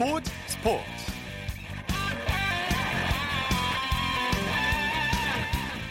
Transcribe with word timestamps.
스포츠 0.00 0.32
스포츠 0.46 0.82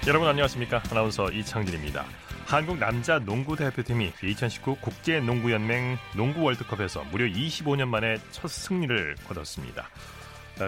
여러분 0.07 0.27
안녕하십니까 0.27 0.81
아나운서 0.89 1.29
이창진입니다 1.29 2.05
한국 2.47 2.79
남자 2.79 3.19
농구 3.19 3.55
대표팀이 3.55 4.13
2019 4.23 4.77
국제 4.81 5.19
농구연맹 5.19 5.99
농구 6.17 6.41
월드컵에서 6.41 7.03
무려 7.11 7.27
25년 7.27 7.87
만에 7.89 8.17
첫 8.31 8.47
승리를 8.47 9.13
거뒀습니다. 9.27 9.87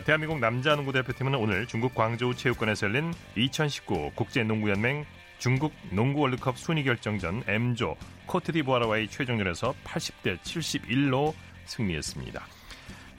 대한민국 0.05 0.38
남자 0.38 0.76
농구 0.76 0.94
대표팀은 0.94 1.34
오늘 1.34 1.66
중국 1.66 1.95
광저우 1.95 2.35
체육관에서 2.35 2.85
열린 2.85 3.12
2019 3.35 4.12
국제 4.13 4.44
농구연맹 4.44 5.03
중국 5.39 5.73
농구 5.89 6.20
월드컵 6.20 6.59
순위 6.59 6.84
결정전 6.84 7.45
M조 7.48 7.98
코트디부아르와의 8.27 9.08
최종전에서 9.08 9.73
80대 9.84 10.38
71로 10.41 11.34
승리했습니다. 11.66 12.60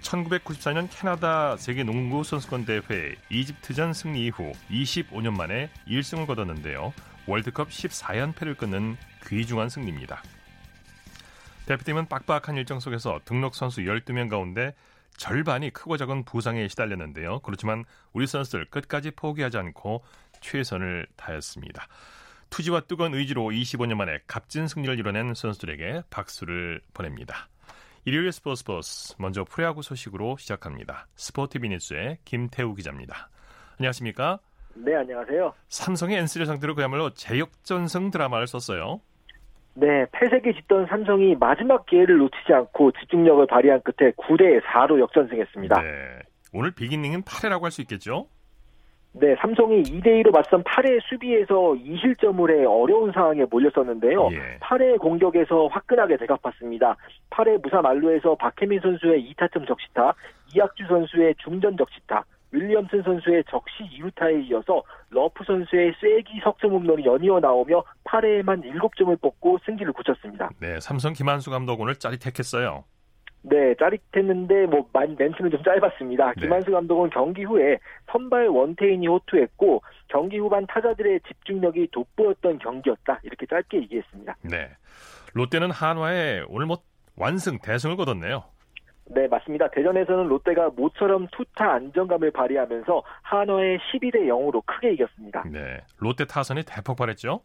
1994년 0.02 0.88
캐나다 0.91 1.56
세계 1.56 1.84
농구 1.84 2.24
선수권 2.24 2.65
대회 2.65 3.15
이집트전 3.30 3.93
승리 3.93 4.27
이후 4.27 4.52
25년 4.70 5.37
만에 5.37 5.70
1승을 5.87 6.27
거뒀는데요. 6.27 6.93
월드컵 7.27 7.69
14연패를 7.69 8.57
끊는 8.57 8.96
귀중한 9.27 9.69
승리입니다. 9.69 10.23
대표팀은 11.66 12.09
빡빡한 12.09 12.57
일정 12.57 12.80
속에서 12.80 13.20
등록 13.24 13.55
선수 13.55 13.83
12명 13.83 14.29
가운데 14.29 14.74
절반이 15.16 15.70
크고 15.70 15.96
작은 15.96 16.24
부상에 16.24 16.66
시달렸는데요. 16.66 17.41
그렇지만 17.41 17.84
우리 18.12 18.27
선수들 18.27 18.66
끝까지 18.71 19.12
포기하지 19.12 19.59
않고 19.59 20.02
최선을 20.41 21.07
다했습니다. 21.16 21.87
투지와 22.51 22.80
뜨거운 22.80 23.15
의지로 23.15 23.45
25년 23.45 23.95
만에 23.95 24.18
값진 24.27 24.66
승리를 24.66 24.99
이뤄낸 24.99 25.34
선수들에게 25.34 26.02
박수를 26.10 26.80
보냅니다. 26.93 27.49
일요일 28.05 28.33
스포츠 28.33 28.65
버스 28.65 29.15
먼저 29.19 29.45
프로야구 29.45 29.83
소식으로 29.83 30.37
시작합니다. 30.37 31.07
스포티비 31.15 31.69
뉴스의 31.69 32.19
김태우 32.25 32.75
기자입니다. 32.75 33.29
안녕하십니까? 33.79 34.41
네, 34.75 34.97
안녕하세요. 34.97 35.53
삼성의 35.69 36.17
NC를 36.19 36.47
상대로 36.47 36.75
그야말로 36.75 37.11
제역전승 37.11 38.11
드라마를 38.11 38.47
썼어요. 38.49 39.01
네, 39.75 40.05
패색이 40.13 40.53
짙던 40.63 40.87
삼성이 40.87 41.37
마지막 41.37 41.87
기회를 41.87 42.19
놓치지 42.19 42.53
않고 42.53 42.93
집중력을 42.93 43.47
발휘한 43.47 43.83
끝에 43.83 44.11
9대 44.13 44.61
4로 44.65 44.99
역전승했습니다. 45.01 45.80
네, 45.80 46.19
오늘 46.53 46.73
비기닝은 46.73 47.23
8회라고 47.23 47.63
할 47.63 47.71
수 47.71 47.80
있겠죠? 47.83 48.27
네, 49.15 49.37
삼성이 49.41 49.82
2대2로 49.82 50.32
맞선 50.32 50.65
8회 50.65 51.01
수비에서 51.09 51.55
2실점을 51.55 52.51
해 52.51 52.65
어려운 52.65 53.13
상황에 53.13 53.45
몰렸었는데요. 53.45 54.30
예. 54.32 54.59
8회 54.60 54.99
공격에서 54.99 55.66
화끈하게 55.66 56.16
대갚았습니다. 56.16 56.96
8회 57.30 57.63
무사 57.63 57.83
만루에서 57.83 58.35
박해민 58.37 58.80
선수의 58.80 59.33
2타점 59.33 59.66
적시타, 59.68 60.15
이학주 60.55 60.87
선수의 60.88 61.35
중전 61.45 61.77
적시타, 61.77 62.24
윌리엄슨 62.52 63.02
선수의 63.02 63.45
적시 63.49 63.83
2루타에 63.99 64.49
이어서 64.49 64.83
러프 65.10 65.44
선수의 65.44 65.94
쐐기 66.00 66.41
석점 66.43 66.72
홈런이 66.72 67.05
연이어 67.05 67.41
나오며 67.41 67.83
8회에만 68.05 68.62
7점을 68.62 69.21
뽑고 69.21 69.59
승기를 69.65 69.93
굳혔습니다. 69.93 70.50
네, 70.60 70.78
삼성 70.81 71.12
김한수 71.12 71.50
감독 71.50 71.81
오늘 71.81 71.97
짜릿했겠어요. 71.97 72.84
네, 73.43 73.75
짜릿했는데 73.75 74.66
뭐 74.66 74.87
멘트는 74.93 75.50
좀 75.50 75.62
짧았습니다. 75.62 76.34
네. 76.34 76.41
김한수 76.41 76.71
감독은 76.71 77.10
경기 77.10 77.44
후에 77.44 77.78
선발 78.10 78.49
원태인이 78.49 79.06
호투했고 79.06 79.82
경기 80.09 80.38
후반 80.38 80.66
타자들의 80.66 81.21
집중력이 81.26 81.88
돋보였던 81.91 82.60
경기였다. 82.60 83.21
이렇게 83.25 83.47
짧게 83.47 83.78
얘기했습니다. 83.78 84.37
네. 84.43 84.71
롯데는 85.34 85.71
한화에 85.71 86.43
오늘 86.49 86.67
뭐 86.67 86.78
완승 87.17 87.59
대승을 87.59 87.97
거뒀네요. 87.97 88.44
네, 89.06 89.27
맞습니다. 89.27 89.69
대전에서는 89.69 90.28
롯데가 90.28 90.71
모처럼 90.71 91.27
투타 91.33 91.72
안정감을 91.72 92.31
발휘하면서 92.31 93.03
한화에 93.22 93.78
12대 93.78 94.27
0으로 94.28 94.65
크게 94.65 94.93
이겼습니다. 94.93 95.43
네. 95.50 95.81
롯데 95.99 96.25
타선이 96.25 96.62
대폭발했죠? 96.65 97.41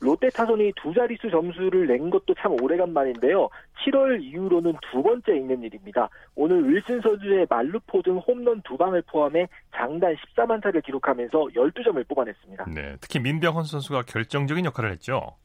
롯데 0.00 0.30
타선이 0.30 0.72
두 0.76 0.94
자릿수 0.94 1.30
점수를 1.30 1.86
낸 1.86 2.10
것도 2.10 2.34
참 2.38 2.52
오래간만인데요. 2.52 3.48
7월 3.84 4.22
이후로는 4.22 4.74
두 4.90 5.02
번째 5.02 5.36
있는 5.36 5.62
일입니다. 5.62 6.08
오늘 6.36 6.72
윌슨 6.72 7.00
선수의 7.00 7.46
말루포 7.50 8.02
등 8.02 8.18
홈런 8.18 8.62
두 8.62 8.76
방을 8.76 9.02
포함해 9.02 9.48
장단 9.74 10.14
14만 10.14 10.62
타를 10.62 10.80
기록하면서 10.82 11.48
12점을 11.54 12.06
뽑아냈습니다. 12.06 12.66
네, 12.74 12.96
특히 13.00 13.18
민병헌 13.18 13.64
선수가 13.64 14.02
결정적인 14.02 14.64
역할을 14.66 14.92
했죠. 14.92 15.36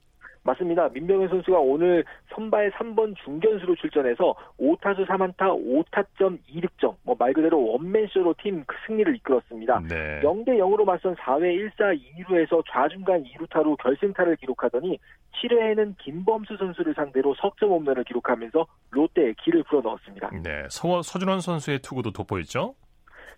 맞습니다. 0.43 0.89
민병현 0.89 1.29
선수가 1.29 1.57
오늘 1.59 2.03
선발 2.35 2.71
3번 2.71 3.15
중견수로 3.23 3.75
출전해서 3.75 4.35
5타수 4.59 5.07
3안타 5.07 5.37
5타점 5.39 6.37
2득점 6.49 6.95
뭐 7.03 7.15
말 7.23 7.31
그대로 7.33 7.65
원맨쇼로 7.71 8.35
팀그 8.41 8.75
승리를 8.85 9.15
이끌었습니다. 9.15 9.79
네. 9.87 10.19
0대 10.21 10.49
0으로 10.57 10.83
맞선 10.83 11.15
4회 11.15 11.71
1사 11.77 11.97
2루에서 12.19 12.61
좌중간 12.69 13.23
2루타로 13.23 13.77
결승타를 13.77 14.35
기록하더니 14.37 14.99
7회에는 15.41 15.95
김범수 15.99 16.57
선수를 16.57 16.93
상대로 16.95 17.33
석점 17.35 17.69
홈런을 17.69 18.03
기록하면서 18.03 18.65
롯데에 18.91 19.33
길을 19.43 19.63
불어넣었습니다. 19.63 20.31
네, 20.43 20.63
서, 20.69 21.01
서준원 21.01 21.39
선수의 21.39 21.79
투구도 21.79 22.11
돋보였죠? 22.11 22.75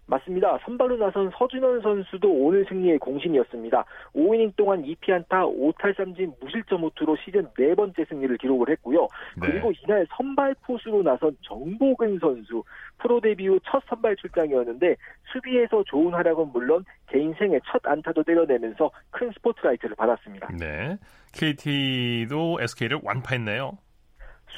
맞습니다. 0.08 0.60
선발로 0.64 0.98
나선 0.98 1.32
서준원 1.38 1.82
선수도 1.82 2.32
오늘 2.32 2.66
승리의 2.70 3.00
공신이었습니다. 3.00 3.84
5이닝 4.16 4.56
동안 4.56 4.84
2피안타 4.84 5.28
5탈삼진 5.30 6.34
무실점 6.40 6.82
호투로 6.82 7.18
시즌 7.26 7.48
네 7.58 7.74
번째 7.76 8.06
승리를 8.06 8.38
기록을 8.38 8.70
했고요. 8.70 9.08
네. 9.42 9.48
그리고 9.48 9.72
이날 9.84 10.06
선발 10.16 10.56
포수로 10.62 11.04
나선 11.04 11.36
정보근 11.42 12.20
선수 12.20 12.64
프로 13.00 13.20
데뷔 13.20 13.48
후 13.48 13.60
첫 13.66 13.84
선발 13.88 14.16
출장이었는데 14.18 14.96
수비에서 15.32 15.84
좋은 15.84 16.14
활약은 16.14 16.52
물론 16.52 16.86
개인 17.08 17.34
생애 17.38 17.60
첫 17.66 17.86
안타도 17.86 18.24
때려내면서 18.24 18.90
큰 19.12 19.32
스포트라이트를 19.34 19.96
받았습니다. 19.96 20.50
네. 20.58 20.98
KT도 21.34 22.60
SK를 22.62 23.00
완파했네요. 23.04 23.78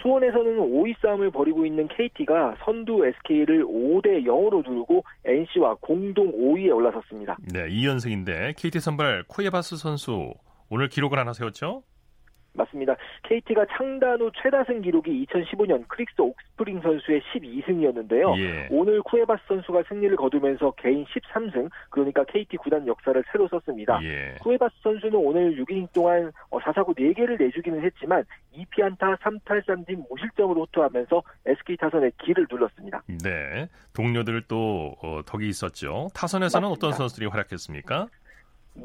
수원에서는 0.01 0.57
5위 0.57 0.95
싸움을 1.01 1.31
벌이고 1.31 1.65
있는 1.65 1.87
KT가 1.87 2.55
선두 2.63 3.05
SK를 3.05 3.65
5대 3.65 4.25
0으로 4.25 4.63
두르고 4.63 5.03
NC와 5.25 5.75
공동 5.81 6.31
5위에 6.31 6.75
올라섰습니다. 6.75 7.37
네, 7.53 7.67
2연승인데 7.67 8.55
KT 8.57 8.79
선발 8.79 9.23
쿠에바스 9.27 9.77
선수 9.77 10.33
오늘 10.69 10.89
기록을 10.89 11.17
하나 11.17 11.33
세웠죠? 11.33 11.83
맞습니다. 12.57 12.95
KT가 13.23 13.65
창단 13.77 14.19
후 14.19 14.31
최다승 14.41 14.81
기록이 14.81 15.25
2015년 15.25 15.87
크리스 15.87 16.19
옥스프링 16.19 16.81
선수의 16.81 17.21
12승이었는데요. 17.21 18.37
예. 18.39 18.67
오늘 18.71 19.01
쿠에바스 19.01 19.43
선수가 19.47 19.83
승리를 19.87 20.15
거두면서 20.17 20.71
개인 20.71 21.05
13승, 21.05 21.69
그러니까 21.89 22.23
KT 22.25 22.57
구단 22.57 22.85
역사를 22.87 23.23
새로 23.31 23.47
썼습니다. 23.47 23.99
예. 24.03 24.35
쿠에바스 24.41 24.75
선수는 24.81 25.15
오늘 25.15 25.55
6이닝 25.63 25.93
동안 25.93 26.31
4사구 26.51 26.89
어, 26.89 26.93
4개를 26.93 27.39
내주기는 27.39 27.83
했지만 27.83 28.23
2피안타 28.55 29.19
3탈삼진 29.19 30.09
무실점으로 30.09 30.61
호투하면서 30.61 31.23
SK 31.45 31.77
타선의 31.77 32.11
기를 32.23 32.47
눌렀습니다. 32.49 33.03
네. 33.23 33.67
동료들 33.93 34.43
또 34.47 34.95
어, 35.01 35.21
덕이 35.25 35.47
있었죠. 35.47 36.09
타선에서는 36.13 36.67
맞습니다. 36.67 36.87
어떤 36.87 36.97
선수들이 36.97 37.27
활약했습니까? 37.27 38.07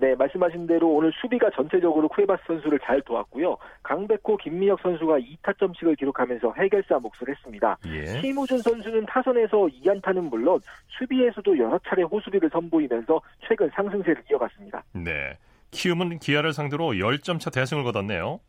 네, 0.01 0.15
말씀하신 0.15 0.67
대로 0.67 0.89
오늘 0.89 1.13
수비가 1.21 1.51
전체적으로 1.51 2.09
쿠에바스 2.09 2.43
선수를 2.47 2.79
잘 2.81 3.01
도왔고요. 3.03 3.57
강백호, 3.83 4.39
김민혁 4.39 4.81
선수가 4.81 5.19
2타점씩을 5.19 5.99
기록하면서 5.99 6.55
해결사 6.57 6.99
몫을 6.99 7.29
했습니다. 7.29 7.77
예. 7.87 8.07
심우준 8.21 8.59
선수는 8.59 9.07
타선에서 9.07 9.69
2안타는 9.85 10.31
물론 10.31 10.61
수비에서도 10.99 11.59
여러 11.59 11.79
차례 11.87 12.03
호수비를 12.03 12.49
선보이면서 12.51 13.21
최근 13.47 13.71
상승세를 13.75 14.23
이어갔습니다. 14.31 14.83
네. 14.95 15.37
키움은 15.73 16.19
기아를 16.19 16.53
상대로 16.53 16.93
10점 16.93 17.39
차 17.39 17.51
대승을 17.51 17.85
거뒀네요. 17.85 18.41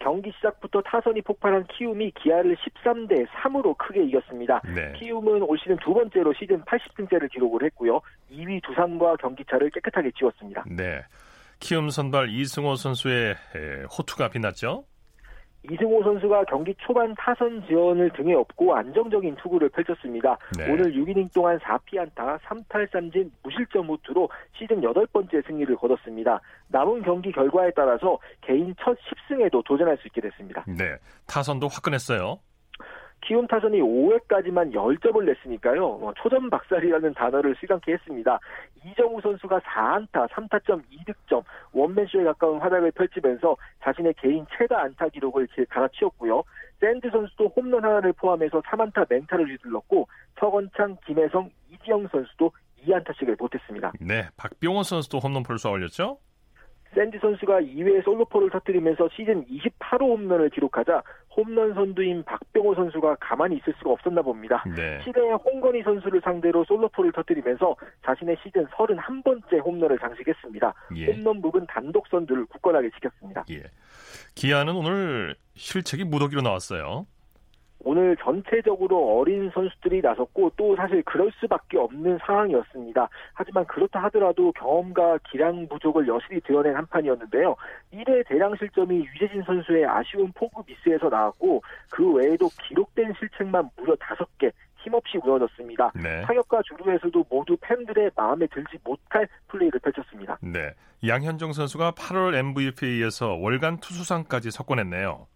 경기 0.00 0.32
시작부터 0.32 0.82
타선이 0.82 1.22
폭발한 1.22 1.66
키움이 1.66 2.12
기아를 2.12 2.56
13대 2.56 3.26
3으로 3.28 3.76
크게 3.78 4.04
이겼습니다. 4.04 4.60
네. 4.74 4.92
키움은 4.98 5.42
올 5.42 5.58
시즌 5.58 5.76
두 5.78 5.94
번째로 5.94 6.32
시즌 6.34 6.62
80승째를 6.62 7.30
기록을 7.32 7.64
했고요. 7.64 8.00
2위 8.30 8.62
두산과 8.62 9.16
경기차를 9.16 9.70
깨끗하게 9.70 10.10
지웠습니다. 10.18 10.64
네. 10.66 11.02
키움 11.60 11.90
선발 11.90 12.30
이승호 12.30 12.76
선수의 12.76 13.34
호투가 13.96 14.28
빛났죠? 14.28 14.84
이승호 15.70 16.02
선수가 16.02 16.44
경기 16.44 16.74
초반 16.78 17.14
타선 17.14 17.64
지원을 17.66 18.10
등에 18.10 18.34
업고 18.34 18.74
안정적인 18.74 19.36
투구를 19.36 19.70
펼쳤습니다. 19.70 20.36
네. 20.58 20.70
오늘 20.70 20.92
6이닝 20.92 21.32
동안 21.32 21.58
4피안타, 21.58 22.38
3탈삼진, 22.40 23.30
무실점 23.42 23.86
호투로 23.86 24.28
시즌 24.58 24.80
8번째 24.82 25.46
승리를 25.46 25.74
거뒀습니다. 25.76 26.40
남은 26.68 27.02
경기 27.02 27.32
결과에 27.32 27.70
따라서 27.74 28.18
개인 28.42 28.74
첫 28.78 28.96
10승에도 29.30 29.64
도전할 29.64 29.96
수 29.98 30.08
있게 30.08 30.20
됐습니다. 30.20 30.64
네, 30.66 30.96
타선도 31.26 31.68
화끈했어요. 31.68 32.38
키움 33.26 33.46
타선이 33.46 33.80
5회까지만 33.80 34.74
10점을 34.74 35.24
냈으니까요. 35.24 35.80
뭐 35.98 36.12
초전 36.16 36.50
박살이라는 36.50 37.14
단어를 37.14 37.54
실감케 37.58 37.92
했습니다. 37.92 38.38
이정후 38.84 39.20
선수가 39.20 39.60
4안타, 39.60 40.28
3타점, 40.28 40.82
2득점, 40.90 41.42
원맨쇼에 41.72 42.24
가까운 42.24 42.60
활약을 42.60 42.92
펼치면서 42.92 43.56
자신의 43.82 44.14
개인 44.14 44.46
최다 44.56 44.80
안타 44.80 45.08
기록을 45.08 45.48
갈아치웠고요. 45.68 46.42
샌즈 46.80 47.08
선수도 47.10 47.48
홈런 47.56 47.84
하나를 47.84 48.12
포함해서 48.12 48.60
3안타 48.60 49.06
맹타를 49.08 49.50
휘둘렀고 49.52 50.06
서건창, 50.38 50.96
김혜성, 51.06 51.50
이지영 51.70 52.08
선수도 52.08 52.52
2안타씩을 52.86 53.38
보탰습니다. 53.38 53.92
네, 54.00 54.28
박병호 54.36 54.82
선수도 54.82 55.18
홈런포를 55.18 55.58
쏘아올렸죠? 55.58 56.18
샌즈 56.94 57.18
선수가 57.18 57.60
2회 57.60 58.04
솔로포를 58.04 58.50
터뜨리면서 58.50 59.08
시즌 59.16 59.44
28호 59.46 60.02
홈런을 60.02 60.50
기록하자 60.50 61.02
홈런 61.36 61.74
선두인 61.74 62.22
박병호 62.24 62.74
선수가 62.74 63.16
가만히 63.20 63.56
있을 63.56 63.74
수가 63.78 63.90
없었나 63.90 64.22
봅니다. 64.22 64.62
네. 64.76 65.00
7회 65.00 65.44
홍건희 65.44 65.82
선수를 65.82 66.20
상대로 66.22 66.64
솔로포를 66.64 67.12
터뜨리면서 67.12 67.74
자신의 68.04 68.36
시즌 68.42 68.66
31번째 68.66 69.64
홈런을 69.64 69.98
장식했습니다. 69.98 70.74
예. 70.96 71.06
홈런 71.06 71.42
부분 71.42 71.66
단독 71.66 72.06
선두를 72.08 72.46
굳건하게 72.46 72.90
지켰습니다. 72.90 73.44
예. 73.50 73.64
기아는 74.34 74.74
오늘 74.74 75.34
실책이 75.56 76.04
무더기로 76.04 76.42
나왔어요. 76.42 77.06
오늘 77.84 78.16
전체적으로 78.16 79.18
어린 79.18 79.50
선수들이 79.52 80.00
나섰고 80.00 80.52
또 80.56 80.74
사실 80.74 81.02
그럴 81.02 81.30
수밖에 81.38 81.78
없는 81.78 82.18
상황이었습니다. 82.26 83.08
하지만 83.34 83.66
그렇다 83.66 84.02
하더라도 84.04 84.52
경험과 84.52 85.18
기량 85.30 85.68
부족을 85.68 86.08
여실히 86.08 86.40
드러낸 86.40 86.74
한 86.74 86.86
판이었는데요. 86.86 87.54
1회 87.92 88.26
대량 88.26 88.56
실점이 88.56 89.04
유재진 89.04 89.42
선수의 89.42 89.84
아쉬운 89.86 90.32
포구 90.32 90.64
미스에서 90.66 91.08
나왔고 91.08 91.62
그 91.90 92.12
외에도 92.14 92.48
기록된 92.68 93.12
실책만 93.18 93.70
무려 93.76 93.94
5개 93.94 94.50
힘없이 94.78 95.18
무너졌습니다. 95.18 95.92
네. 95.94 96.22
타격과 96.22 96.62
주루에서도 96.62 97.24
모두 97.30 97.56
팬들의 97.60 98.10
마음에 98.14 98.46
들지 98.46 98.78
못할 98.84 99.26
플레이를 99.48 99.80
펼쳤습니다. 99.80 100.38
네. 100.42 100.72
양현종 101.06 101.52
선수가 101.52 101.92
8월 101.92 102.34
MVP에서 102.34 103.34
월간 103.34 103.78
투수상까지 103.80 104.50
석권했네요. 104.50 105.26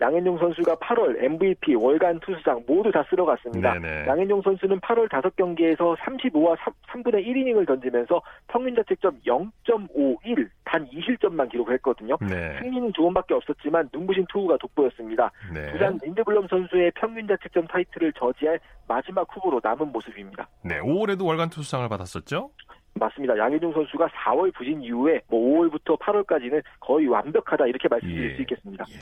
양현종 0.00 0.38
선수가 0.38 0.76
8월 0.76 1.22
MVP 1.22 1.74
월간 1.74 2.20
투수상 2.20 2.64
모두 2.66 2.90
다 2.90 3.04
쓸어갔습니다. 3.08 3.74
네네. 3.74 4.06
양현종 4.06 4.42
선수는 4.42 4.80
8월 4.80 5.08
5경기에서 5.08 5.96
35와 5.96 6.56
3, 6.88 7.02
분의 7.02 7.24
1이닝을 7.24 7.66
던지면서 7.66 8.20
평균 8.48 8.74
자책점 8.74 9.20
0.51, 9.26 10.48
단 10.64 10.86
2실점만 10.88 11.50
기록했거든요. 11.50 12.16
네. 12.20 12.58
승리는 12.60 12.92
두 12.92 13.02
번밖에 13.02 13.34
없었지만 13.34 13.88
눈부신 13.92 14.26
투구가 14.28 14.58
돋보였습니다. 14.58 15.30
네. 15.54 15.72
두산 15.72 15.98
린드블럼 16.02 16.48
선수의 16.48 16.92
평균 16.94 17.26
자책점 17.26 17.66
타이틀을 17.66 18.12
저지할 18.14 18.58
마지막 18.88 19.26
후보로 19.34 19.60
남은 19.62 19.92
모습입니다. 19.92 20.48
네, 20.62 20.80
5월에도 20.80 21.26
월간 21.26 21.50
투수상을 21.50 21.88
받았었죠? 21.88 22.50
맞습니다. 22.98 23.36
양현종 23.36 23.72
선수가 23.72 24.08
4월 24.08 24.52
부진 24.54 24.82
이후에 24.82 25.20
뭐 25.28 25.60
5월부터 25.60 25.98
8월까지는 25.98 26.62
거의 26.80 27.06
완벽하다 27.06 27.66
이렇게 27.66 27.88
말씀드릴 27.88 28.32
예. 28.32 28.36
수 28.36 28.42
있겠습니다. 28.42 28.84
예. 28.90 28.94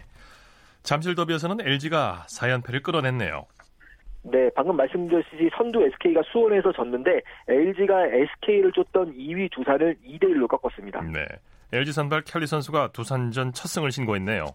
잠실 0.84 1.14
더비에서는 1.14 1.66
LG가 1.66 2.26
4연패를 2.28 2.82
끌어냈네요. 2.82 3.46
네, 4.22 4.48
방금 4.54 4.76
말씀드렸듯이 4.76 5.50
선두 5.56 5.82
SK가 5.82 6.22
수원에서 6.30 6.72
졌는데 6.72 7.20
LG가 7.48 8.06
SK를 8.06 8.72
쫓던 8.72 9.12
2위 9.14 9.50
두산을 9.50 9.96
2대 10.06 10.24
1로 10.24 10.48
꺾었습니다. 10.48 11.00
네. 11.02 11.26
LG 11.72 11.92
선발 11.92 12.22
켈리 12.22 12.46
선수가 12.46 12.92
두산전 12.92 13.52
첫 13.52 13.68
승을 13.68 13.90
신고했네요. 13.90 14.46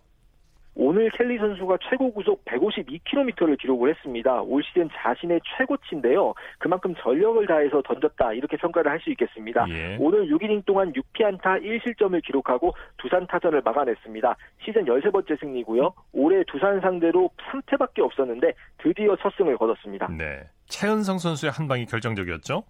오늘 0.75 1.09
켈리 1.11 1.37
선수가 1.37 1.77
최고 1.89 2.11
구속 2.13 2.43
152km를 2.45 3.59
기록을 3.59 3.89
했습니다. 3.93 4.41
올 4.41 4.63
시즌 4.63 4.89
자신의 4.93 5.41
최고치인데요. 5.57 6.33
그만큼 6.57 6.93
전력을 6.95 7.45
다해서 7.47 7.81
던졌다 7.81 8.33
이렇게 8.33 8.55
평가를 8.57 8.89
할 8.91 8.99
수 8.99 9.09
있겠습니다. 9.11 9.65
예. 9.69 9.95
오늘 9.99 10.27
6이닝 10.27 10.65
동안 10.65 10.91
6피안타 10.91 11.63
1실점을 11.63 12.21
기록하고 12.25 12.73
두산 12.97 13.25
타전을 13.27 13.61
막아냈습니다. 13.63 14.35
시즌 14.65 14.83
13번째 14.85 15.39
승리고요. 15.39 15.93
올해 16.11 16.43
두산 16.47 16.81
상대로 16.81 17.29
3패밖에 17.49 17.99
없었는데 18.03 18.51
드디어 18.79 19.15
첫 19.21 19.33
승을 19.37 19.57
거뒀습니다. 19.57 20.07
네. 20.17 20.41
최은성 20.65 21.17
선수의 21.17 21.51
한 21.53 21.67
방이 21.69 21.85
결정적이었죠? 21.85 22.63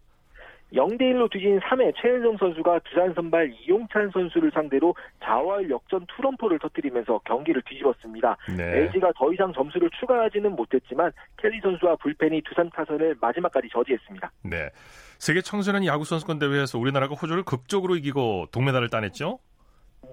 0대 0.73 1.01
1로 1.01 1.31
뒤진 1.31 1.59
3회 1.59 1.93
최은성 2.01 2.37
선수가 2.37 2.79
두산 2.79 3.13
선발 3.13 3.53
이용찬 3.65 4.11
선수를 4.11 4.51
상대로 4.53 4.95
자활 5.23 5.69
역전 5.69 6.05
투런포를 6.15 6.59
터뜨리면서 6.59 7.19
경기를 7.25 7.61
뒤집었습니다. 7.67 8.37
네. 8.57 8.63
LG가 8.63 9.11
더 9.17 9.33
이상 9.33 9.51
점수를 9.53 9.89
추가하지는 9.99 10.55
못했지만 10.55 11.11
켈리 11.37 11.59
선수와 11.61 11.95
불펜이 11.97 12.41
두산 12.43 12.69
타선을 12.69 13.15
마지막까지 13.19 13.67
저지했습니다. 13.71 14.31
네. 14.43 14.69
세계 15.17 15.41
청소년 15.41 15.85
야구 15.85 16.05
선수권 16.05 16.39
대회에서 16.39 16.79
우리나라가 16.79 17.15
호주를 17.15 17.43
극적으로 17.43 17.95
이기고 17.95 18.47
동메달을 18.51 18.89
따냈죠? 18.89 19.39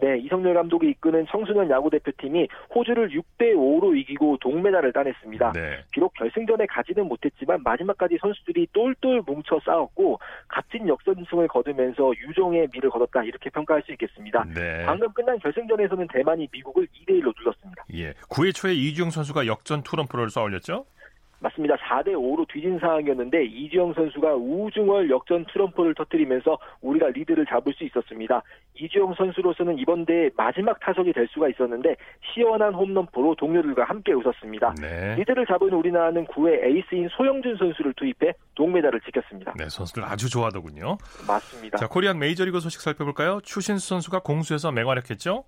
네, 0.00 0.18
이성열 0.18 0.54
감독이 0.54 0.90
이끄는 0.90 1.26
청소년 1.30 1.70
야구 1.70 1.88
대표팀이 1.90 2.48
호주를 2.74 3.08
6대 3.10 3.54
5로 3.54 3.96
이기고 3.96 4.36
동메달을 4.38 4.92
따냈습니다. 4.92 5.52
네. 5.52 5.78
비록 5.90 6.12
결승전에 6.14 6.66
가지는 6.66 7.06
못했지만 7.06 7.62
마지막까지 7.62 8.18
선수들이 8.20 8.68
똘똘 8.72 9.22
뭉쳐 9.26 9.58
싸웠고 9.64 10.18
값진 10.48 10.88
역전승을 10.88 11.48
거두면서 11.48 12.12
유종의 12.28 12.68
미를 12.72 12.90
거뒀다 12.90 13.22
이렇게 13.22 13.48
평가할 13.48 13.82
수 13.84 13.92
있겠습니다. 13.92 14.44
네. 14.54 14.84
방금 14.84 15.10
끝난 15.12 15.38
결승전에서는 15.38 16.08
대만이 16.12 16.48
미국을 16.52 16.86
2대 16.86 17.10
1로 17.20 17.32
눌렀습니다. 17.38 17.84
예, 17.94 18.12
9회 18.28 18.54
초에 18.54 18.74
이주영 18.74 19.10
선수가 19.10 19.46
역전 19.46 19.82
투런프를 19.82 20.28
쏘아올렸죠? 20.30 20.84
맞습니다. 21.40 21.76
4대 21.76 22.08
5로 22.08 22.46
뒤진 22.48 22.78
상황이었는데 22.78 23.44
이주영 23.44 23.94
선수가 23.94 24.34
우중월 24.36 25.10
역전 25.10 25.44
트럼프를 25.52 25.94
터뜨리면서 25.94 26.58
우리가 26.80 27.08
리드를 27.08 27.46
잡을 27.46 27.72
수 27.74 27.84
있었습니다. 27.84 28.42
이주영 28.74 29.14
선수로서는 29.14 29.78
이번 29.78 30.04
대회 30.04 30.30
마지막 30.36 30.78
타석이 30.80 31.12
될 31.12 31.26
수가 31.28 31.48
있었는데 31.48 31.96
시원한 32.32 32.74
홈런포로 32.74 33.34
동료들과 33.36 33.84
함께 33.84 34.12
웃었습니다. 34.12 34.74
네. 34.80 35.16
리드를 35.16 35.46
잡은 35.46 35.72
우리나라는 35.72 36.26
9회 36.26 36.64
에이스인 36.64 37.08
소영준 37.10 37.56
선수를 37.56 37.94
투입해 37.94 38.32
동메달을 38.54 39.00
지켰습니다. 39.00 39.54
네, 39.56 39.68
선수들 39.68 40.04
아주 40.04 40.30
좋아하더군요. 40.30 40.96
맞습니다. 41.26 41.78
자, 41.78 41.86
코리안 41.88 42.18
메이저리그 42.18 42.60
소식 42.60 42.80
살펴볼까요? 42.80 43.40
추신수 43.42 43.88
선수가 43.88 44.20
공수에서 44.20 44.72
맹활약했죠? 44.72 45.44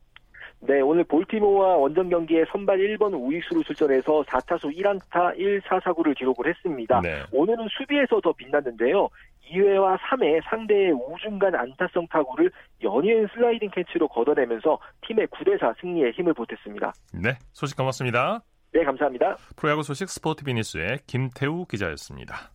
네, 0.61 0.81
오늘 0.81 1.05
볼티모어와 1.05 1.77
원정 1.77 2.09
경기에 2.09 2.45
선발 2.51 2.79
1번 2.79 3.15
우익수로 3.15 3.63
출전해서 3.63 4.23
4타수 4.25 4.77
1안타 4.77 5.37
1사사구를 5.39 6.17
기록을 6.17 6.49
했습니다. 6.49 7.01
네. 7.01 7.23
오늘은 7.33 7.69
수비에서 7.71 8.21
더 8.21 8.33
빛났는데요. 8.33 9.09
2회와 9.51 9.97
3회 9.99 10.43
상대의 10.45 10.93
우중간 10.93 11.55
안타성 11.55 12.07
타구를 12.09 12.51
연이은 12.83 13.29
슬라이딩 13.35 13.71
캐치로 13.71 14.09
걷어내면서 14.09 14.79
팀의 15.07 15.29
9대4 15.29 15.81
승리에 15.81 16.11
힘을 16.11 16.35
보탰습니다. 16.35 16.93
네, 17.15 17.39
소식 17.53 17.77
고맙습니다. 17.77 18.41
네, 18.73 18.85
감사합니다. 18.85 19.37
프로야구 19.57 19.83
소식 19.83 20.09
스포티비니스의 20.11 20.99
김태우 21.07 21.65
기자였습니다. 21.65 22.51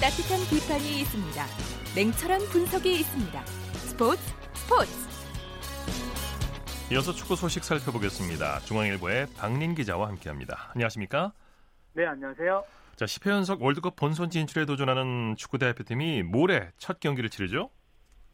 따뜻한 0.00 0.38
비판이 0.48 1.00
있습니다. 1.00 1.44
냉철한 1.96 2.40
분석이 2.50 3.00
있습니다. 3.00 3.44
스포츠 3.74 4.22
스포츠. 4.54 4.92
이어서 6.92 7.12
축구 7.12 7.34
소식 7.34 7.64
살펴보겠습니다. 7.64 8.60
중앙일보의 8.60 9.26
박린 9.36 9.74
기자와 9.74 10.06
함께합니다. 10.06 10.70
안녕하십니까? 10.74 11.32
네, 11.94 12.06
안녕하세요. 12.06 12.62
자, 12.94 13.06
10회 13.06 13.30
연속 13.30 13.60
월드컵 13.60 13.96
본선 13.96 14.30
진출에 14.30 14.66
도전하는 14.66 15.34
축구 15.36 15.58
대표팀이 15.58 16.22
모레 16.22 16.70
첫 16.78 17.00
경기를 17.00 17.28
치르죠? 17.28 17.70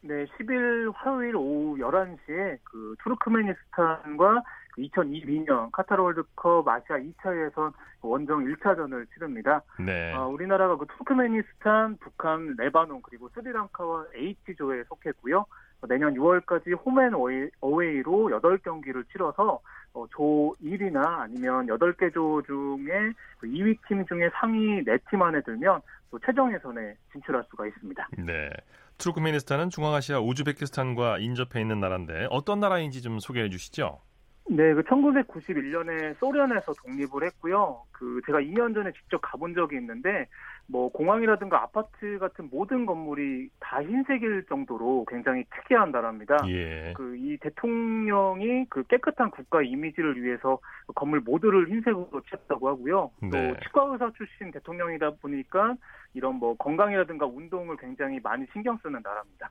네, 0.07 0.27
10일 0.27 0.93
화요일 0.95 1.35
오후 1.35 1.79
11시에 1.79 2.59
그 2.63 2.95
투르크메니스탄과 3.03 4.43
2022년 4.77 5.71
카타르 5.73 6.03
월드컵 6.03 6.69
아시아 6.69 6.99
2차 6.99 7.47
예선 7.47 7.73
원정 8.03 8.45
1차전을 8.45 9.07
치릅니다. 9.15 9.63
네. 9.79 10.13
어, 10.13 10.29
우리나라가 10.29 10.77
그 10.77 10.85
투르크메니스탄, 10.87 11.97
북한, 12.01 12.55
레바논 12.59 13.01
그리고 13.01 13.31
스리랑카와 13.31 14.05
H조에 14.15 14.85
속했고요. 14.89 15.47
내년 15.89 16.15
6월까지 16.15 16.77
홈앤 16.85 17.15
어웨이로 17.61 18.29
8경기를 18.43 19.09
치러서 19.11 19.61
어, 19.95 20.07
조 20.11 20.55
1위나 20.63 21.21
아니면 21.21 21.67
8개 21.67 22.13
조 22.13 22.43
중에 22.43 23.13
2위 23.43 23.81
그팀 23.81 24.05
중에 24.07 24.29
상위 24.35 24.85
4팀 24.85 25.23
안에 25.23 25.41
들면 25.43 25.81
또 26.11 26.19
최종 26.19 26.53
예선에 26.53 26.95
진출할 27.13 27.45
수가 27.49 27.67
있습니다. 27.67 28.09
네. 28.19 28.51
투르크메니스탄은 28.99 29.71
중앙아시아 29.71 30.21
우즈베키스탄과 30.21 31.19
인접해 31.19 31.61
있는 31.61 31.81
나라인데 31.81 32.29
어떤 32.31 32.61
나라인지 32.61 33.03
좀 33.03 33.19
소개해 33.19 33.51
주시죠. 33.51 34.01
네, 34.47 34.75
그 34.75 34.83
1991년에 34.83 36.17
소련에서 36.19 36.75
독립을 36.75 37.25
했고요. 37.25 37.83
그 37.93 38.21
제가 38.27 38.41
2년 38.41 38.75
전에 38.75 38.93
직접 38.93 39.19
가본 39.23 39.55
적이 39.55 39.77
있는데 39.77 40.27
뭐 40.67 40.91
공항이라든가 40.91 41.63
아파트 41.63 42.19
같은 42.19 42.49
모든 42.51 42.85
건물이 42.85 43.49
다 43.59 43.83
흰색일 43.83 44.45
정도로 44.49 45.07
굉장히 45.09 45.45
특이한 45.45 45.93
나라입니다. 45.93 46.37
예. 46.49 46.93
그이 46.95 47.39
대통령이 47.39 48.67
그 48.69 48.83
깨끗한 48.85 49.31
국가 49.31 49.63
이미지를 49.63 50.23
위해서 50.23 50.59
건물 50.95 51.21
모두를 51.21 51.71
흰색으로 51.71 52.21
칠했다고 52.29 52.69
하고요. 52.69 53.11
네. 53.23 53.31
또 53.31 53.61
치과 53.61 53.85
의사 53.85 54.11
출신 54.17 54.51
대통령이다 54.51 55.13
보니까 55.23 55.75
이런 56.13 56.37
뭐 56.37 56.55
건강이라든가 56.57 57.27
운동을 57.27 57.77
굉장히 57.79 58.21
많이 58.23 58.47
신경 58.53 58.77
쓰는 58.83 59.01
나라입니다. 59.03 59.51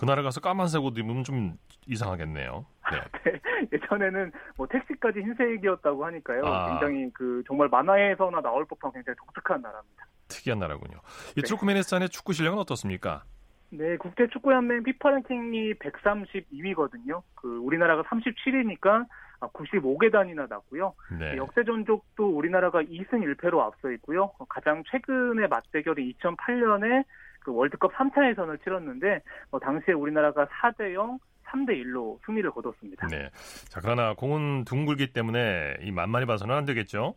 그 0.00 0.06
나라 0.06 0.22
가서 0.22 0.40
까만색 0.40 0.82
옷 0.82 0.96
입으면 0.96 1.24
좀 1.24 1.58
이상하겠네요. 1.86 2.64
네. 2.90 3.00
네. 3.22 3.68
예전에는 3.70 4.32
뭐 4.56 4.66
택시까지 4.66 5.20
흰색이었다고 5.20 6.06
하니까요. 6.06 6.46
아. 6.46 6.70
굉장히 6.70 7.10
그 7.12 7.42
정말 7.46 7.68
만화에서나 7.68 8.40
나올 8.40 8.64
법한 8.64 8.92
굉장히 8.92 9.14
독특한 9.18 9.60
나라입니다. 9.60 10.06
특이한 10.26 10.58
나라군요. 10.58 11.00
이 11.36 11.42
네. 11.42 11.42
투르크메니스탄의 11.42 12.08
축구 12.08 12.32
실력은 12.32 12.58
어떻습니까? 12.60 13.24
네, 13.68 13.98
국제 13.98 14.26
축구 14.28 14.54
연맹 14.54 14.84
피파 14.84 15.10
랭킹이 15.10 15.74
132위거든요. 15.74 17.20
그 17.34 17.58
우리나라가 17.58 18.02
37위니까 18.04 19.06
95계단이나 19.40 20.48
났고요. 20.48 20.94
네. 21.18 21.36
역대 21.36 21.62
전적도 21.62 22.26
우리나라가 22.26 22.82
2승 22.82 23.22
1패로 23.36 23.58
앞서 23.58 23.90
있고요. 23.92 24.32
가장 24.48 24.82
최근의 24.90 25.48
맞대결이 25.48 26.14
2008년에 26.14 27.04
그 27.40 27.54
월드컵 27.54 27.92
3차 27.94 28.30
예선을 28.30 28.58
치렀는데 28.58 29.20
뭐 29.50 29.60
당시에 29.60 29.94
우리나라가 29.94 30.46
4대 30.46 30.94
0, 30.94 31.18
3대 31.46 31.70
1로 31.84 32.18
승리를 32.24 32.50
거뒀습니다. 32.50 33.06
네. 33.08 33.28
자, 33.68 33.80
그러나 33.82 34.14
공은 34.14 34.64
둥글기 34.64 35.12
때문에 35.12 35.76
이 35.82 35.90
만만히 35.90 36.26
봐서는 36.26 36.54
안 36.54 36.64
되겠죠? 36.64 37.14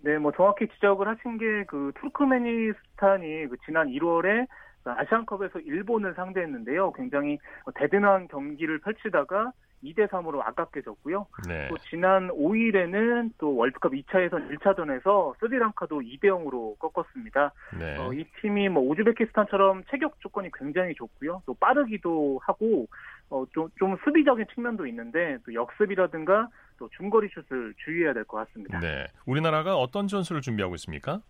네, 0.00 0.18
뭐 0.18 0.32
정확히 0.32 0.66
지적을 0.68 1.06
하신 1.08 1.38
게 1.38 1.64
그 1.66 1.92
투르크메니스탄이 1.96 3.46
그 3.48 3.56
지난 3.64 3.88
1월에 3.88 4.46
아시안컵에서 4.84 5.60
일본을 5.60 6.14
상대했는데요. 6.14 6.92
굉장히 6.92 7.38
대등한 7.76 8.26
경기를 8.28 8.80
펼치다가 8.80 9.52
2대 9.82 10.08
3으로 10.08 10.40
아깝게 10.46 10.82
졌고요. 10.82 11.26
네. 11.48 11.68
또 11.68 11.76
지난 11.90 12.28
5일에는 12.28 13.30
또 13.38 13.56
월드컵 13.56 13.92
2차 13.92 14.22
예선 14.24 14.48
1차전에서 14.50 15.34
스리랑카도 15.40 16.00
2대 16.00 16.24
0으로 16.24 16.78
꺾었습니다. 16.78 17.52
네. 17.78 17.96
어, 17.98 18.12
이 18.12 18.24
팀이 18.40 18.68
뭐 18.68 18.82
우즈베키스탄처럼 18.90 19.82
체격 19.90 20.20
조건이 20.20 20.50
굉장히 20.52 20.94
좋고요. 20.94 21.42
또 21.46 21.54
빠르기도 21.54 22.40
하고 22.42 22.86
어, 23.30 23.44
좀, 23.52 23.68
좀 23.78 23.96
수비적인 24.04 24.46
측면도 24.54 24.86
있는데 24.86 25.38
또 25.44 25.54
역습이라든가 25.54 26.48
또 26.78 26.88
중거리 26.96 27.28
슛을 27.28 27.74
주의해야 27.84 28.12
될 28.12 28.24
것 28.24 28.38
같습니다. 28.46 28.78
네. 28.80 29.06
우리나라가 29.26 29.76
어떤 29.76 30.06
전술을 30.08 30.40
준비하고 30.42 30.74
있습니까? 30.76 31.20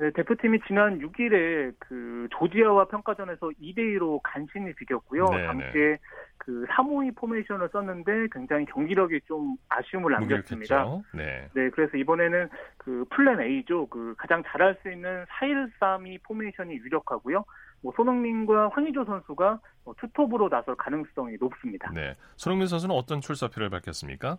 네, 0.00 0.10
대표팀이 0.12 0.60
지난 0.66 0.98
6일에 0.98 1.74
그 1.78 2.26
조지아와 2.30 2.86
평가전에서 2.86 3.50
2대 3.60 3.80
2로 3.98 4.18
간신히 4.24 4.74
비겼고요. 4.74 5.26
네네. 5.26 5.46
당시에 5.46 5.98
그 6.38 6.64
352 6.70 7.10
포메이션을 7.10 7.68
썼는데 7.70 8.28
굉장히 8.32 8.64
경기력이 8.64 9.20
좀 9.26 9.58
아쉬움을 9.68 10.12
남겼습니다. 10.12 11.02
네. 11.12 11.50
네, 11.52 11.68
그래서 11.68 11.98
이번에는 11.98 12.48
그 12.78 13.04
플랜 13.10 13.42
A죠. 13.42 13.86
그 13.88 14.14
가장 14.16 14.42
잘할 14.46 14.74
수 14.80 14.90
있는 14.90 15.26
4-1-3-2 15.38 16.22
포메이션이 16.22 16.76
유력하고요. 16.76 17.44
뭐 17.82 17.92
손흥민과 17.94 18.70
황의조 18.70 19.04
선수가 19.04 19.60
뭐 19.84 19.94
투톱으로 19.98 20.48
나설 20.48 20.76
가능성이 20.76 21.36
높습니다. 21.38 21.90
네. 21.92 22.16
손흥민 22.36 22.68
선수는 22.68 22.94
어떤 22.94 23.20
출사표를 23.20 23.68
밝혔습니까? 23.68 24.38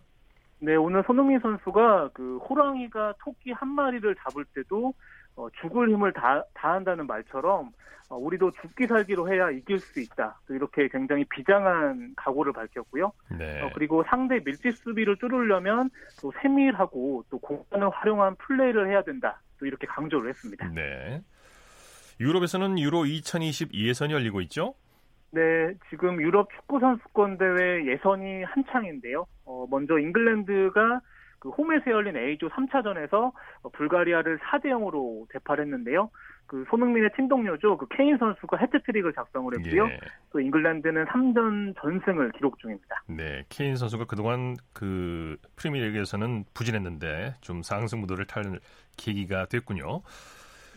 네, 0.58 0.76
오늘 0.76 1.02
손흥민 1.04 1.40
선수가 1.40 2.10
그 2.14 2.38
호랑이가 2.38 3.14
토끼 3.18 3.50
한 3.50 3.68
마리를 3.68 4.14
잡을 4.16 4.44
때도 4.54 4.94
어, 5.36 5.48
죽을 5.60 5.88
힘을 5.90 6.12
다, 6.12 6.44
다한다는 6.54 7.06
말처럼 7.06 7.70
어, 8.08 8.16
우리도 8.16 8.50
죽기 8.60 8.86
살기로 8.86 9.32
해야 9.32 9.50
이길 9.50 9.78
수 9.78 10.00
있다. 10.00 10.38
또 10.46 10.54
이렇게 10.54 10.88
굉장히 10.88 11.24
비장한 11.24 12.12
각오를 12.16 12.52
밝혔고요. 12.52 13.12
네. 13.38 13.62
어, 13.62 13.70
그리고 13.74 14.04
상대 14.06 14.38
밀집 14.44 14.76
수비를 14.76 15.16
뚫으려면 15.16 15.88
또 16.20 16.32
세밀하고 16.42 17.24
또 17.30 17.38
공간을 17.38 17.88
활용한 17.88 18.36
플레이를 18.36 18.90
해야 18.90 19.02
된다. 19.02 19.40
또 19.58 19.66
이렇게 19.66 19.86
강조를 19.86 20.28
했습니다. 20.28 20.68
네. 20.68 21.22
유럽에서는 22.20 22.78
유로 22.78 23.06
2020 23.06 23.74
예선이 23.74 24.12
열리고 24.12 24.42
있죠? 24.42 24.74
네, 25.30 25.72
지금 25.88 26.20
유럽 26.20 26.50
축구 26.54 26.78
선수권 26.78 27.38
대회 27.38 27.86
예선이 27.86 28.44
한창인데요. 28.44 29.26
어, 29.46 29.66
먼저 29.70 29.98
잉글랜드가 29.98 31.00
그 31.42 31.48
홈에서 31.48 31.90
열린 31.90 32.16
A조 32.16 32.48
3차전에서 32.50 33.32
불가리아를 33.72 34.38
4대 34.38 34.66
0으로 34.66 35.28
대파했는데요. 35.30 36.08
그 36.46 36.64
손흥민의 36.70 37.10
팀 37.16 37.26
동료죠. 37.26 37.78
그 37.78 37.88
케인 37.88 38.16
선수가 38.16 38.58
해트트릭을 38.58 39.12
작성을 39.12 39.52
했고요. 39.52 39.86
예. 39.86 39.98
또 40.30 40.38
잉글랜드는 40.38 41.04
3전 41.06 41.74
전승을 41.80 42.30
기록 42.36 42.60
중입니다. 42.60 43.02
네, 43.08 43.42
케인 43.48 43.74
선수가 43.74 44.04
그동안 44.04 44.54
그 44.72 45.36
프리미어리그에서는 45.56 46.44
부진했는데 46.54 47.34
좀 47.40 47.64
상승 47.64 48.00
무도를 48.00 48.24
탈 48.26 48.60
계기가 48.96 49.46
됐군요. 49.46 50.02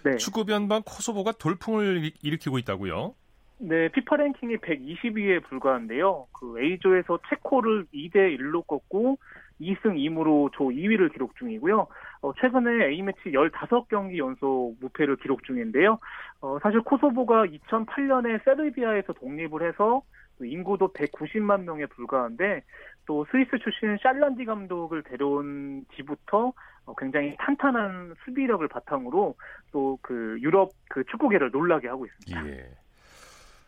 네. 0.04 0.18
축구 0.18 0.46
변방 0.46 0.82
코소보가 0.84 1.34
돌풍을 1.34 2.10
일으키고 2.24 2.58
있다고요? 2.58 3.14
네, 3.60 3.88
피파 3.90 4.16
랭킹이 4.16 4.58
120위에 4.58 5.44
불과한데요. 5.44 6.26
그 6.32 6.60
A조에서 6.60 7.20
체코를 7.30 7.86
2대 7.94 8.36
1로 8.40 8.66
꺾고 8.66 9.20
2승 9.62 9.96
2무로 9.96 10.52
조 10.54 10.66
2위를 10.66 11.14
기록 11.14 11.36
중이고요. 11.38 11.88
어, 12.22 12.34
최근에 12.40 12.86
A매치 12.86 13.32
15경기 13.32 14.18
연속 14.18 14.76
무패를 14.80 15.18
기록 15.18 15.44
중인데요. 15.44 16.00
어, 16.42 16.58
사실 16.62 16.82
코소보가 16.82 17.46
2008년에 17.46 18.44
세르비아에서 18.44 19.14
독립을 19.14 19.68
해서 19.68 20.02
인구도 20.42 20.92
190만 20.92 21.64
명에 21.64 21.86
불과한데 21.86 22.64
또 23.06 23.26
스위스 23.32 23.58
출신 23.60 23.98
샬란디 24.02 24.46
감독을 24.46 25.04
데려온 25.04 25.86
뒤부터 25.92 26.54
어, 26.86 26.96
굉장히 26.96 27.36
탄탄한 27.40 28.16
수비력을 28.26 28.68
바탕으로 28.68 29.36
또 29.72 29.98
그 30.02 30.38
유럽 30.42 30.72
그 30.90 31.04
축구계를 31.06 31.52
놀라게 31.52 31.88
하고 31.88 32.06
있습니다. 32.06 32.48
예. 32.48 32.70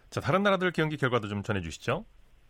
자, 0.10 0.22
다른 0.22 0.44
나라들 0.44 0.72
경기 0.72 0.98
결과도 0.98 1.27
좀 1.27 1.44
전해 1.44 1.62
주시죠. 1.62 2.06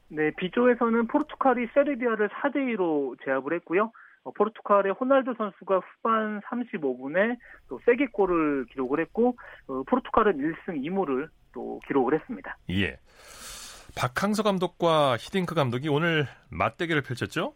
네, 0.09 0.31
B조에서는 0.37 1.07
포르투갈이 1.07 1.67
세르비아를 1.73 2.29
4대 2.29 2.55
2로 2.75 3.17
제압을 3.25 3.53
했고요. 3.53 3.91
어, 4.23 4.31
포르투갈의 4.31 4.93
호날두 4.93 5.35
선수가 5.37 5.79
후반 5.79 6.41
35분에 6.41 7.37
또 7.69 7.79
세게 7.85 8.07
골을 8.07 8.65
기록을 8.71 8.99
했고 9.01 9.37
어, 9.67 9.83
포르투갈은 9.83 10.37
1승 10.37 10.83
2무를 10.85 11.29
또 11.53 11.79
기록을 11.87 12.19
했습니다. 12.19 12.57
예. 12.71 12.99
박항서 13.95 14.43
감독과 14.43 15.17
히딩크 15.17 15.55
감독이 15.55 15.89
오늘 15.89 16.27
맞대결을 16.49 17.01
펼쳤죠? 17.01 17.55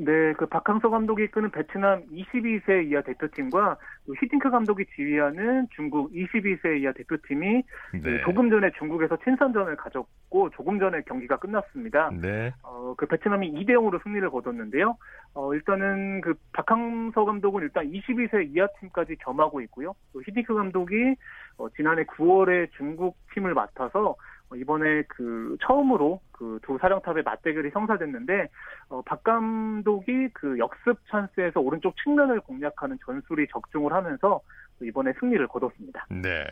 네, 0.00 0.32
그 0.34 0.46
박항서 0.46 0.90
감독이 0.90 1.24
이끄는 1.24 1.50
베트남 1.50 2.04
22세 2.06 2.88
이하 2.88 3.02
대표팀과 3.02 3.76
히딩크 4.20 4.48
감독이 4.48 4.86
지휘하는 4.94 5.66
중국 5.74 6.12
22세 6.12 6.80
이하 6.80 6.92
대표팀이 6.92 7.62
네. 7.94 8.00
그 8.00 8.20
조금 8.24 8.48
전에 8.48 8.70
중국에서 8.78 9.16
친선전을 9.24 9.74
가졌고 9.74 10.50
조금 10.50 10.78
전에 10.78 11.02
경기가 11.02 11.36
끝났습니다. 11.38 12.10
네. 12.12 12.52
어, 12.62 12.94
그 12.96 13.06
베트남이 13.06 13.50
2대 13.54 13.70
0으로 13.70 14.00
승리를 14.04 14.30
거뒀는데요. 14.30 14.96
어, 15.34 15.52
일단은 15.52 16.20
그 16.20 16.34
박항서 16.52 17.24
감독은 17.24 17.64
일단 17.64 17.90
22세 17.90 18.54
이하 18.54 18.68
팀까지 18.78 19.16
겸하고 19.16 19.60
있고요. 19.62 19.94
또 20.12 20.22
히딩크 20.22 20.54
감독이 20.54 21.16
어, 21.56 21.68
지난해 21.70 22.04
9월에 22.04 22.68
중국 22.76 23.16
팀을 23.34 23.52
맡아서 23.52 24.10
어, 24.10 24.14
이번에 24.54 25.02
그 25.08 25.56
처음으로 25.60 26.20
그 26.32 26.58
두 26.62 26.78
사령탑의 26.78 27.22
맞대결이 27.22 27.70
성사됐는데 27.70 28.48
어, 28.90 29.02
박 29.02 29.22
감독이 29.24 30.28
그 30.32 30.58
역습 30.58 30.98
찬스에서 31.08 31.60
오른쪽 31.60 31.94
측면을 32.02 32.40
공략하는 32.40 32.98
전술이 33.04 33.46
적중을 33.50 33.92
하면서 33.92 34.40
이번에 34.82 35.12
승리를 35.18 35.46
거뒀습니다. 35.48 36.06
네. 36.10 36.46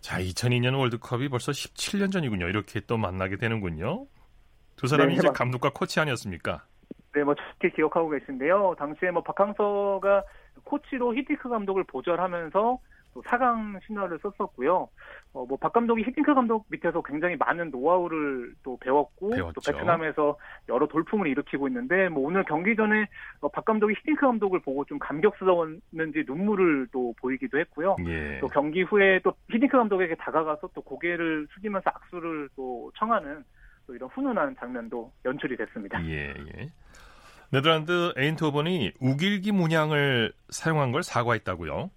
자, 0.00 0.18
2002년 0.18 0.76
월드컵이 0.78 1.28
벌써 1.28 1.52
17년 1.52 2.12
전이군요. 2.12 2.48
이렇게 2.48 2.80
또 2.80 2.98
만나게 2.98 3.36
되는군요. 3.36 4.06
두 4.76 4.86
사람이 4.86 5.12
네, 5.14 5.18
이제. 5.18 5.28
감독과 5.28 5.70
코치 5.74 6.00
아니었습니까? 6.00 6.64
네, 7.14 7.22
뭐 7.22 7.34
좋게 7.34 7.70
기억하고 7.70 8.10
계신데요. 8.10 8.74
당시에 8.78 9.10
뭐 9.10 9.22
박항서가 9.22 10.24
코치로 10.64 11.14
히티크 11.14 11.48
감독을 11.48 11.84
보좌하면서 11.84 12.78
또 13.14 13.22
4강 13.22 13.80
신화를 13.86 14.18
썼었고요. 14.22 14.88
어, 15.34 15.46
뭐, 15.46 15.56
박 15.58 15.72
감독이 15.72 16.02
히딩크 16.02 16.34
감독 16.34 16.66
밑에서 16.68 17.02
굉장히 17.02 17.36
많은 17.36 17.70
노하우를 17.70 18.54
또 18.62 18.76
배웠고, 18.78 19.30
배웠죠. 19.30 19.60
또 19.60 19.72
베트남에서 19.72 20.36
여러 20.68 20.86
돌풍을 20.86 21.26
일으키고 21.26 21.68
있는데, 21.68 22.08
뭐, 22.08 22.26
오늘 22.26 22.44
경기 22.44 22.76
전에 22.76 23.06
어, 23.40 23.48
박 23.48 23.64
감독이 23.64 23.94
히딩크 24.00 24.20
감독을 24.20 24.60
보고 24.60 24.84
좀 24.84 24.98
감격스러웠는지 24.98 26.24
눈물을 26.26 26.88
또 26.92 27.14
보이기도 27.20 27.58
했고요. 27.58 27.96
예. 28.06 28.38
또 28.40 28.46
경기 28.48 28.82
후에 28.82 29.20
또 29.20 29.32
히딩크 29.50 29.76
감독에게 29.76 30.14
다가가서 30.16 30.70
또 30.74 30.82
고개를 30.82 31.46
숙이면서 31.54 31.90
악수를 31.90 32.48
또 32.56 32.90
청하는 32.96 33.44
또 33.86 33.94
이런 33.94 34.08
훈훈한 34.10 34.56
장면도 34.58 35.12
연출이 35.24 35.56
됐습니다. 35.56 36.02
예, 36.06 36.34
예. 36.56 36.70
네덜란드 37.50 38.14
에인토벤이 38.16 38.92
우길기 38.98 39.52
문양을 39.52 40.32
사용한 40.48 40.92
걸 40.92 41.02
사과했다고요? 41.02 41.90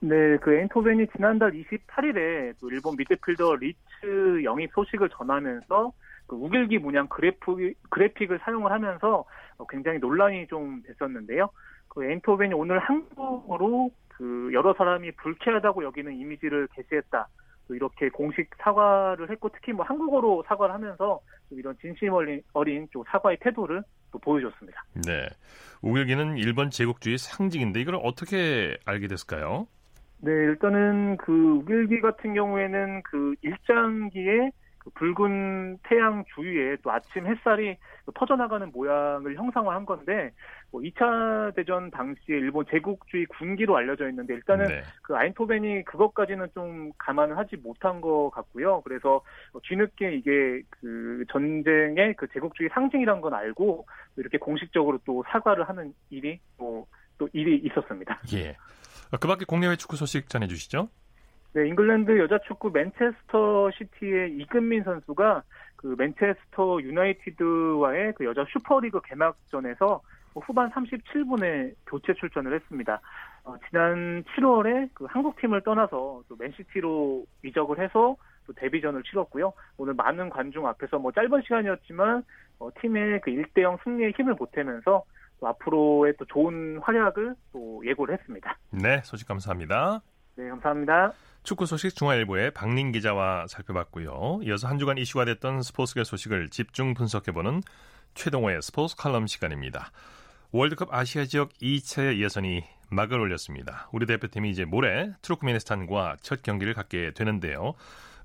네, 0.00 0.38
그 0.38 0.54
에인토벤이 0.54 1.08
지난달 1.08 1.52
28일에 1.52 2.54
또 2.58 2.70
일본 2.70 2.96
미드필더 2.96 3.56
리츠 3.56 4.44
영입 4.44 4.70
소식을 4.72 5.10
전하면서 5.10 5.92
그 6.26 6.36
우길기 6.36 6.78
문양 6.78 7.08
그래프, 7.08 7.72
그래픽을 7.90 8.38
사용을 8.42 8.72
하면서 8.72 9.24
굉장히 9.68 9.98
논란이 9.98 10.46
좀 10.46 10.82
됐었는데요. 10.86 11.50
그 11.88 12.04
에인토벤이 12.04 12.54
오늘 12.54 12.78
한국으로 12.78 13.90
그 14.08 14.50
여러 14.54 14.72
사람이 14.74 15.12
불쾌하다고 15.12 15.84
여기는 15.84 16.14
이미지를 16.14 16.68
게시했다. 16.74 17.28
또 17.68 17.74
이렇게 17.74 18.08
공식 18.08 18.48
사과를 18.58 19.30
했고 19.30 19.48
특히 19.50 19.72
뭐 19.72 19.84
한국어로 19.84 20.44
사과를 20.46 20.74
하면서 20.74 21.20
이런 21.50 21.76
진심 21.80 22.12
어린, 22.12 22.42
어린 22.52 22.88
좀 22.90 23.02
사과의 23.08 23.36
태도를 23.40 23.82
또 24.12 24.18
보여줬습니다. 24.18 24.82
네. 25.06 25.28
우길기는 25.82 26.36
일본 26.38 26.70
제국주의 26.70 27.18
상징인데 27.18 27.80
이걸 27.80 27.96
어떻게 28.02 28.76
알게 28.86 29.08
됐을까요? 29.08 29.66
네, 30.22 30.32
일단은 30.32 31.16
그 31.16 31.32
우길기 31.32 32.00
같은 32.00 32.34
경우에는 32.34 33.02
그 33.04 33.34
일장기에 33.42 34.50
그 34.80 34.90
붉은 34.90 35.78
태양 35.82 36.24
주위에 36.34 36.76
또 36.82 36.90
아침 36.90 37.26
햇살이 37.26 37.76
퍼져나가는 38.14 38.70
모양을 38.72 39.36
형상화한 39.36 39.84
건데 39.84 40.32
뭐 40.70 40.80
2차 40.80 41.54
대전 41.54 41.90
당시에 41.90 42.36
일본 42.38 42.64
제국주의 42.70 43.26
군기로 43.26 43.76
알려져 43.76 44.08
있는데 44.08 44.34
일단은 44.34 44.66
네. 44.66 44.82
그 45.02 45.14
아인토벤이 45.16 45.84
그것까지는 45.84 46.48
좀 46.54 46.92
감안을 46.98 47.36
하지 47.36 47.56
못한 47.56 48.00
것 48.00 48.30
같고요. 48.30 48.80
그래서 48.82 49.22
뒤늦게 49.64 50.14
이게 50.14 50.62
그 50.70 51.24
전쟁의 51.30 52.14
그 52.14 52.26
제국주의 52.32 52.70
상징이란 52.72 53.20
건 53.20 53.34
알고 53.34 53.86
이렇게 54.16 54.38
공식적으로 54.38 54.98
또 55.04 55.22
사과를 55.28 55.68
하는 55.68 55.92
일이 56.08 56.40
뭐또 56.56 57.28
일이 57.32 57.56
있었습니다. 57.64 58.20
예. 58.34 58.56
그 59.18 59.26
밖에 59.26 59.44
국내외 59.44 59.76
축구 59.76 59.96
소식 59.96 60.28
전해주시죠. 60.28 60.88
네, 61.52 61.66
잉글랜드 61.66 62.16
여자 62.18 62.38
축구 62.46 62.70
맨체스터 62.70 63.70
시티의 63.72 64.36
이근민 64.36 64.84
선수가 64.84 65.42
그 65.76 65.96
맨체스터 65.98 66.80
유나이티드와의 66.82 68.14
그 68.16 68.24
여자 68.24 68.44
슈퍼리그 68.52 69.00
개막전에서 69.02 70.00
후반 70.34 70.70
37분에 70.70 71.74
교체 71.86 72.14
출전을 72.14 72.54
했습니다. 72.54 73.00
어, 73.44 73.56
지난 73.68 74.22
7월에 74.36 74.90
그 74.94 75.06
한국팀을 75.06 75.62
떠나서 75.62 76.22
또 76.28 76.36
맨시티로 76.38 77.24
이적을 77.44 77.80
해서 77.80 78.16
또 78.46 78.52
데뷔전을 78.52 79.02
치렀고요. 79.02 79.52
오늘 79.76 79.94
많은 79.94 80.30
관중 80.30 80.66
앞에서 80.66 80.98
뭐 80.98 81.10
짧은 81.10 81.42
시간이었지만 81.42 82.22
어, 82.60 82.68
팀의 82.80 83.22
그 83.22 83.30
1대0 83.30 83.82
승리에 83.82 84.12
힘을 84.16 84.36
보태면서 84.36 85.02
또 85.40 85.48
앞으로의 85.48 86.14
또 86.18 86.24
좋은 86.26 86.78
활약을 86.82 87.34
또 87.52 87.82
예고를 87.86 88.18
했습니다. 88.18 88.56
네, 88.70 89.00
소식 89.04 89.26
감사합니다. 89.26 90.02
네, 90.36 90.48
감사합니다. 90.48 91.12
축구 91.42 91.66
소식 91.66 91.96
중앙일보의 91.96 92.52
박린 92.52 92.92
기자와 92.92 93.46
살펴봤고요. 93.48 94.40
이어서 94.42 94.68
한 94.68 94.78
주간 94.78 94.98
이슈가 94.98 95.24
됐던 95.24 95.62
스포츠계 95.62 96.04
소식을 96.04 96.50
집중 96.50 96.94
분석해보는 96.94 97.62
최동호의 98.14 98.60
스포츠 98.62 98.94
칼럼 98.96 99.26
시간입니다. 99.26 99.90
월드컵 100.52 100.92
아시아 100.92 101.24
지역 101.24 101.50
2차 101.54 102.18
예선이 102.18 102.64
막을 102.90 103.18
올렸습니다. 103.18 103.88
우리 103.92 104.04
대표팀이 104.04 104.50
이제 104.50 104.64
모레 104.64 105.12
트루크메니스탄과 105.22 106.16
첫 106.20 106.42
경기를 106.42 106.74
갖게 106.74 107.12
되는데요. 107.12 107.74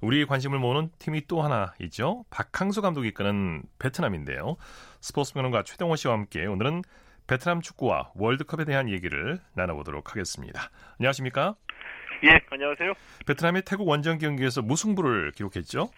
우리의 0.01 0.25
관심을 0.25 0.59
모으는 0.59 0.89
팀이 0.99 1.27
또 1.27 1.41
하나 1.41 1.73
있죠. 1.81 2.25
박항수 2.29 2.81
감독이 2.81 3.09
이끄는 3.09 3.63
베트남인데요. 3.79 4.57
스포츠 4.99 5.33
평론가 5.33 5.63
최동호 5.63 5.95
씨와 5.95 6.15
함께 6.15 6.45
오늘은 6.45 6.81
베트남 7.27 7.61
축구와 7.61 8.11
월드컵에 8.15 8.65
대한 8.65 8.89
얘기를 8.89 9.39
나눠보도록 9.55 10.11
하겠습니다. 10.11 10.69
안녕하십니까? 10.99 11.55
예, 12.23 12.39
안녕하세요. 12.49 12.93
베트남이 13.25 13.61
태국 13.63 13.87
원정 13.87 14.19
경기에서 14.19 14.61
무승부를 14.61 15.31
기록했죠? 15.31 15.89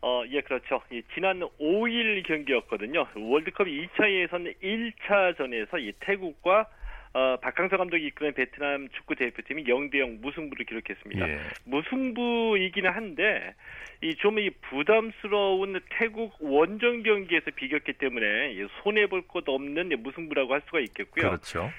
어, 0.00 0.22
예, 0.30 0.40
그렇죠. 0.40 0.80
이 0.92 1.02
지난 1.14 1.40
5일 1.60 2.24
경기였거든요. 2.26 3.06
월드컵 3.16 3.66
2차 3.66 4.08
예선 4.10 4.44
1차전에서 4.62 5.80
이 5.80 5.92
태국과 6.00 6.68
어, 7.14 7.36
박항서 7.40 7.76
감독이 7.76 8.06
이끄는 8.06 8.34
베트남 8.34 8.88
축구 8.90 9.14
대표팀이 9.14 9.64
0대0 9.64 10.20
무승부를 10.20 10.66
기록했습니다. 10.66 11.28
예. 11.28 11.38
무승부이기는 11.64 12.90
한데 12.90 13.54
이좀이 14.02 14.50
부담스러운 14.70 15.80
태국 15.90 16.36
원정 16.40 17.02
경기에서 17.02 17.50
비겼기 17.50 17.94
때문에 17.94 18.54
손해 18.82 19.06
볼 19.06 19.22
것 19.28 19.44
없는 19.48 19.90
무승부라고 20.02 20.54
할 20.54 20.62
수가 20.66 20.80
있겠고요. 20.80 21.30
그렇죠. 21.30 21.70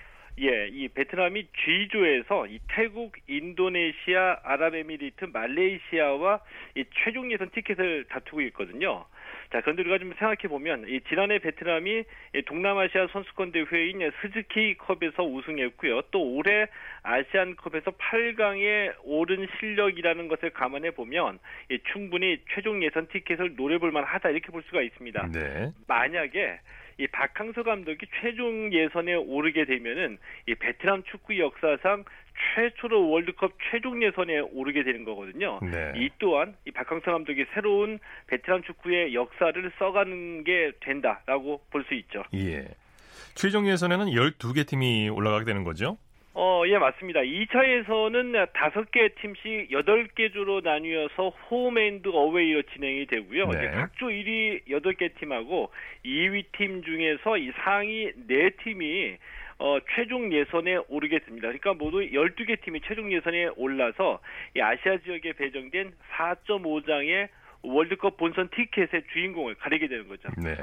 예, 0.41 0.67
이 0.71 0.87
베트남이 0.87 1.47
G조에서 1.53 2.47
이 2.47 2.59
태국, 2.69 3.13
인도네시아, 3.27 4.39
아랍에미리트, 4.43 5.25
말레이시아와 5.33 6.39
이 6.75 6.85
최종 7.03 7.31
예선 7.31 7.49
티켓을 7.49 8.05
다투고 8.09 8.41
있거든요. 8.43 9.05
자, 9.51 9.61
그런데 9.61 9.81
우리가 9.81 9.97
좀 9.97 10.13
생각해 10.13 10.47
보면 10.47 10.87
이 10.87 11.01
지난해 11.09 11.39
베트남이 11.39 12.03
이 12.35 12.41
동남아시아 12.43 13.07
선수권 13.07 13.51
대회인 13.51 13.99
스즈키 14.21 14.75
컵에서 14.77 15.23
우승했고요. 15.23 16.01
또 16.11 16.21
올해 16.21 16.67
아시안컵에서 17.01 17.91
8강에 17.91 18.93
오른 19.03 19.47
실력이라는 19.59 20.27
것을 20.27 20.51
감안해 20.51 20.91
보면 20.91 21.39
이 21.71 21.79
충분히 21.91 22.37
최종 22.53 22.83
예선 22.83 23.07
티켓을 23.07 23.55
노려볼 23.55 23.91
만하다 23.91 24.29
이렇게 24.29 24.51
볼 24.51 24.61
수가 24.63 24.83
있습니다. 24.83 25.29
네. 25.33 25.71
만약에 25.87 26.59
이 26.99 27.07
박항서 27.07 27.63
감독이 27.63 28.05
최종 28.21 28.71
예선에 28.71 29.15
오르게 29.15 29.65
되면은 29.65 30.19
이 30.47 30.55
베트남 30.55 31.01
축구 31.03 31.39
역사상 31.39 32.03
최초로 32.55 33.09
월드컵 33.09 33.51
최종 33.69 34.01
예선에 34.03 34.39
오르게 34.39 34.83
되는 34.83 35.03
거거든요. 35.03 35.59
네. 35.61 35.93
이 35.95 36.09
또한 36.19 36.55
이 36.65 36.71
박항서 36.71 37.11
감독이 37.11 37.45
새로운 37.53 37.99
베트남 38.27 38.63
축구의 38.63 39.13
역사를 39.13 39.71
써가는 39.77 40.43
게 40.43 40.71
된다라고 40.81 41.61
볼 41.71 41.83
수 41.87 41.93
있죠. 41.95 42.23
예. 42.33 42.67
최종 43.35 43.67
예선에는 43.67 44.07
12개 44.07 44.67
팀이 44.67 45.09
올라가게 45.09 45.45
되는 45.45 45.63
거죠? 45.63 45.97
어, 46.33 46.63
예, 46.67 46.77
맞습니다. 46.77 47.21
2차에서는 47.21 48.53
5개 48.53 49.15
팀씩 49.19 49.71
8개 49.71 50.31
조로 50.33 50.61
나뉘어서 50.61 51.29
홈앤드 51.49 52.07
어웨이로 52.09 52.61
진행이 52.73 53.07
되고요. 53.07 53.47
네. 53.47 53.57
이제 53.57 53.67
각조 53.71 54.07
1위 54.07 54.65
8개 54.67 55.17
팀하고 55.19 55.71
2위 56.05 56.45
팀 56.57 56.81
중에서 56.83 57.37
이 57.37 57.51
상위 57.63 58.11
4팀이 58.29 59.17
어, 59.59 59.77
최종 59.93 60.31
예선에 60.31 60.77
오르게 60.87 61.19
됩니다. 61.19 61.49
그러니까 61.49 61.73
모두 61.73 61.99
12개 61.99 62.61
팀이 62.63 62.79
최종 62.87 63.11
예선에 63.11 63.49
올라서 63.57 64.19
이 64.55 64.61
아시아 64.61 64.97
지역에 65.03 65.33
배정된 65.33 65.93
4.5장의 66.15 67.27
월드컵 67.61 68.15
본선 68.15 68.49
티켓의 68.55 69.03
주인공을 69.11 69.55
가리게 69.55 69.87
되는 69.89 70.07
거죠. 70.07 70.29
네. 70.37 70.55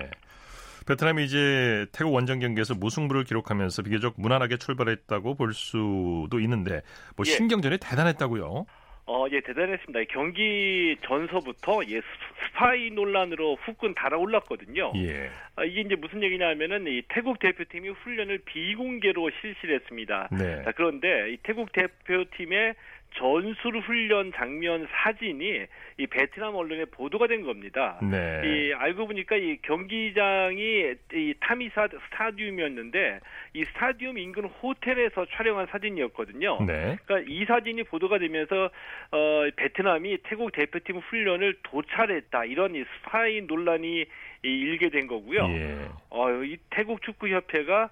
베트남이 0.86 1.24
이제 1.24 1.86
태국 1.92 2.14
원정 2.14 2.38
경기에서 2.38 2.74
무승부를 2.74 3.24
기록하면서 3.24 3.82
비교적 3.82 4.14
무난하게 4.16 4.56
출발했다고 4.56 5.34
볼 5.34 5.52
수도 5.52 6.40
있는데 6.40 6.80
뭐 7.16 7.24
예. 7.26 7.30
신경전이 7.32 7.78
대단했다고요? 7.78 8.64
어, 9.08 9.26
예, 9.30 9.40
대단했습니다. 9.40 10.00
경기 10.10 10.96
전서부터 11.02 11.80
예, 11.88 12.00
스파이 12.46 12.90
논란으로 12.90 13.56
후끈 13.62 13.94
달아올랐거든요. 13.94 14.92
예. 14.96 15.30
아, 15.54 15.64
이게 15.64 15.82
이제 15.82 15.94
무슨 15.94 16.24
얘기냐면은 16.24 16.88
이 16.88 17.02
태국 17.08 17.38
대표팀이 17.38 17.88
훈련을 17.88 18.38
비공개로 18.44 19.30
실시를 19.40 19.76
했습니다. 19.76 20.28
네. 20.32 20.64
자, 20.64 20.72
그런데 20.72 21.30
이 21.32 21.36
태국 21.44 21.70
대표팀의 21.72 22.74
전술 23.16 23.78
훈련 23.80 24.32
장면 24.34 24.86
사진이 24.90 25.66
이 25.98 26.06
베트남 26.06 26.54
언론에 26.54 26.84
보도가 26.84 27.26
된 27.26 27.42
겁니다. 27.42 27.98
네. 28.02 28.42
이 28.44 28.72
알고 28.74 29.06
보니까 29.06 29.36
이 29.36 29.56
경기장이 29.62 30.94
이 31.14 31.34
타미사 31.40 31.88
스타디움이었는데 31.88 33.20
이 33.54 33.64
스타디움 33.64 34.18
인근 34.18 34.44
호텔에서 34.44 35.26
촬영한 35.32 35.66
사진이었거든요. 35.70 36.58
네. 36.66 36.96
그러니까 37.04 37.30
이 37.32 37.44
사진이 37.46 37.84
보도가 37.84 38.18
되면서 38.18 38.70
어 39.10 39.48
베트남이 39.56 40.18
태국 40.24 40.52
대표팀 40.52 40.98
훈련을 40.98 41.56
도찰했다 41.62 42.44
이런 42.44 42.74
이 42.74 42.84
스파이 42.84 43.42
논란이 43.42 44.04
일게 44.42 44.90
된 44.90 45.06
거고요. 45.06 45.48
예. 45.48 45.88
어이 46.10 46.58
태국 46.70 47.02
축구 47.02 47.28
협회가 47.28 47.90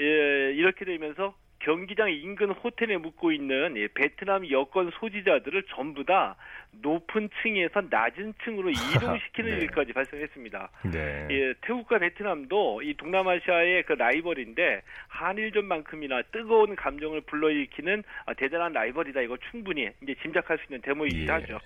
예, 0.00 0.52
이렇게 0.54 0.84
되면서 0.84 1.34
경기장 1.66 2.12
인근 2.12 2.50
호텔에 2.52 2.96
묵고 2.96 3.32
있는 3.32 3.74
베트남 3.92 4.48
여권 4.52 4.92
소지자들을 5.00 5.64
전부 5.74 6.04
다 6.04 6.36
높은 6.80 7.28
층에서 7.42 7.82
낮은 7.90 8.34
층으로 8.44 8.70
이동시키는 8.70 9.50
네. 9.50 9.64
일까지 9.64 9.92
발생했습니다. 9.92 10.70
네. 10.92 11.26
예, 11.28 11.54
태국과 11.62 11.98
베트남도 11.98 12.82
이 12.82 12.94
동남아시아의 12.94 13.82
그 13.82 13.94
라이벌인데 13.94 14.82
한일전만큼이나 15.08 16.22
뜨거운 16.30 16.76
감정을 16.76 17.22
불러일으키는 17.22 18.04
아, 18.26 18.34
대단한 18.34 18.72
라이벌이다. 18.72 19.22
이거 19.22 19.36
충분히 19.50 19.90
이제 20.04 20.14
짐작할 20.22 20.58
수 20.58 20.64
있는 20.72 20.80
대목이기도 20.82 21.32
예. 21.32 21.34
하죠. 21.34 21.58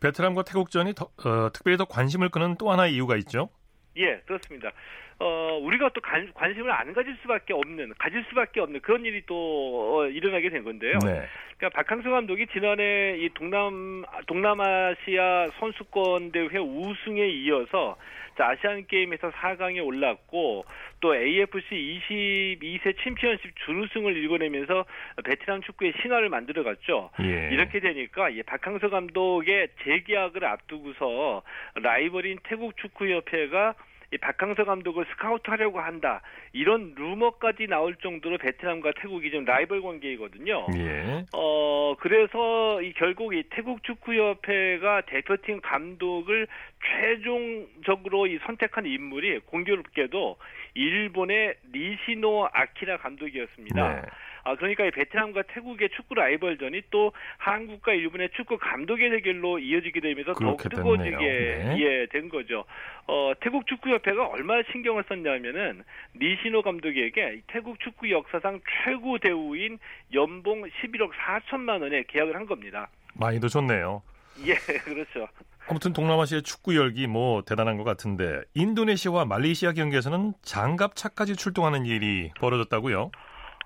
베트남과 0.00 0.44
태국전이 0.44 0.94
더, 0.94 1.06
어, 1.24 1.50
특별히 1.52 1.76
더 1.76 1.84
관심을 1.86 2.28
끄는 2.28 2.56
또 2.58 2.70
하나의 2.70 2.94
이유가 2.94 3.16
있죠. 3.16 3.48
예, 3.96 4.20
그렇습니다. 4.26 4.72
어, 5.18 5.58
우리가 5.62 5.90
또 5.90 6.00
관, 6.00 6.32
관심을 6.34 6.70
안 6.70 6.92
가질 6.92 7.16
수밖에 7.22 7.52
없는, 7.52 7.92
가질 7.98 8.24
수밖에 8.28 8.60
없는 8.60 8.80
그런 8.80 9.04
일이 9.04 9.22
또 9.26 9.98
어, 9.98 10.06
일어나게 10.06 10.50
된 10.50 10.64
건데요. 10.64 10.98
네. 11.04 11.26
그러니까 11.62 11.80
박항서 11.80 12.10
감독이 12.10 12.48
지난해 12.48 13.16
이 13.18 13.28
동남 13.34 14.02
동남아시아 14.26 15.50
선수권 15.60 16.32
대회 16.32 16.58
우승에 16.58 17.28
이어서 17.28 17.96
자, 18.36 18.48
아시안 18.48 18.84
게임에서 18.88 19.30
4강에 19.30 19.84
올랐고 19.84 20.64
또 21.00 21.14
AFC 21.14 22.00
22세 22.10 22.96
챔피언십 23.04 23.54
준우승을 23.64 24.16
일궈내면서 24.16 24.84
베트남 25.24 25.62
축구의 25.62 25.92
신화를 26.02 26.30
만들어갔죠. 26.30 27.10
예. 27.22 27.50
이렇게 27.52 27.78
되니까 27.78 28.30
이 28.30 28.42
박항서 28.42 28.88
감독의 28.88 29.68
재계약을 29.84 30.44
앞두고서 30.44 31.42
라이벌인 31.74 32.38
태국 32.42 32.76
축구협회가 32.78 33.74
이 34.12 34.18
박항서 34.18 34.64
감독을 34.64 35.06
스카우트하려고 35.12 35.80
한다 35.80 36.20
이런 36.52 36.94
루머까지 36.96 37.66
나올 37.66 37.96
정도로 37.96 38.36
베트남과 38.38 38.92
태국이 39.00 39.30
좀 39.30 39.44
라이벌 39.44 39.80
관계이거든요. 39.80 40.66
예. 40.76 41.24
어 41.34 41.94
그래서 41.98 42.82
이 42.82 42.92
결국 42.92 43.34
이 43.34 43.42
태국 43.50 43.82
축구협회가 43.82 45.02
대표팀 45.06 45.62
감독을 45.62 46.46
최종적으로 46.84 48.26
이 48.26 48.38
선택한 48.44 48.84
인물이 48.84 49.40
공교롭게도 49.46 50.36
일본의 50.74 51.54
리시노 51.72 52.48
아키라 52.52 52.98
감독이었습니다. 52.98 53.94
네. 53.94 54.02
아, 54.44 54.56
그러니까 54.56 54.84
이 54.84 54.90
베트남과 54.90 55.42
태국의 55.42 55.90
축구 55.90 56.14
라이벌전이 56.14 56.82
또 56.90 57.12
한국과 57.38 57.92
일본의 57.92 58.30
축구 58.36 58.58
감독의 58.58 59.10
대결로 59.10 59.58
이어지게 59.58 60.00
되면서 60.00 60.34
더욱 60.34 60.58
뜨거워지게 60.58 61.16
네. 61.16 61.76
예, 61.78 62.06
된 62.06 62.28
거죠. 62.28 62.64
어, 63.06 63.32
태국 63.40 63.66
축구협회가 63.66 64.26
얼마나 64.26 64.62
신경을 64.72 65.04
썼냐면은 65.08 65.82
니시노 66.20 66.62
감독에게 66.62 67.42
태국 67.46 67.78
축구 67.80 68.10
역사상 68.10 68.60
최고 68.84 69.18
대우인 69.18 69.78
연봉 70.12 70.62
11억 70.62 71.10
4천만 71.12 71.82
원에 71.82 72.04
계약을 72.08 72.34
한 72.34 72.46
겁니다. 72.46 72.88
많이도 73.14 73.48
좋네요. 73.48 74.02
예, 74.46 74.54
그렇죠. 74.84 75.28
아무튼 75.68 75.92
동남아시아의 75.92 76.42
축구 76.42 76.74
열기 76.76 77.06
뭐 77.06 77.42
대단한 77.42 77.76
것 77.76 77.84
같은데 77.84 78.40
인도네시아와 78.54 79.24
말레이시아 79.26 79.72
경기에서는 79.72 80.32
장갑차까지 80.42 81.36
출동하는 81.36 81.86
일이 81.86 82.30
벌어졌다고요? 82.40 83.10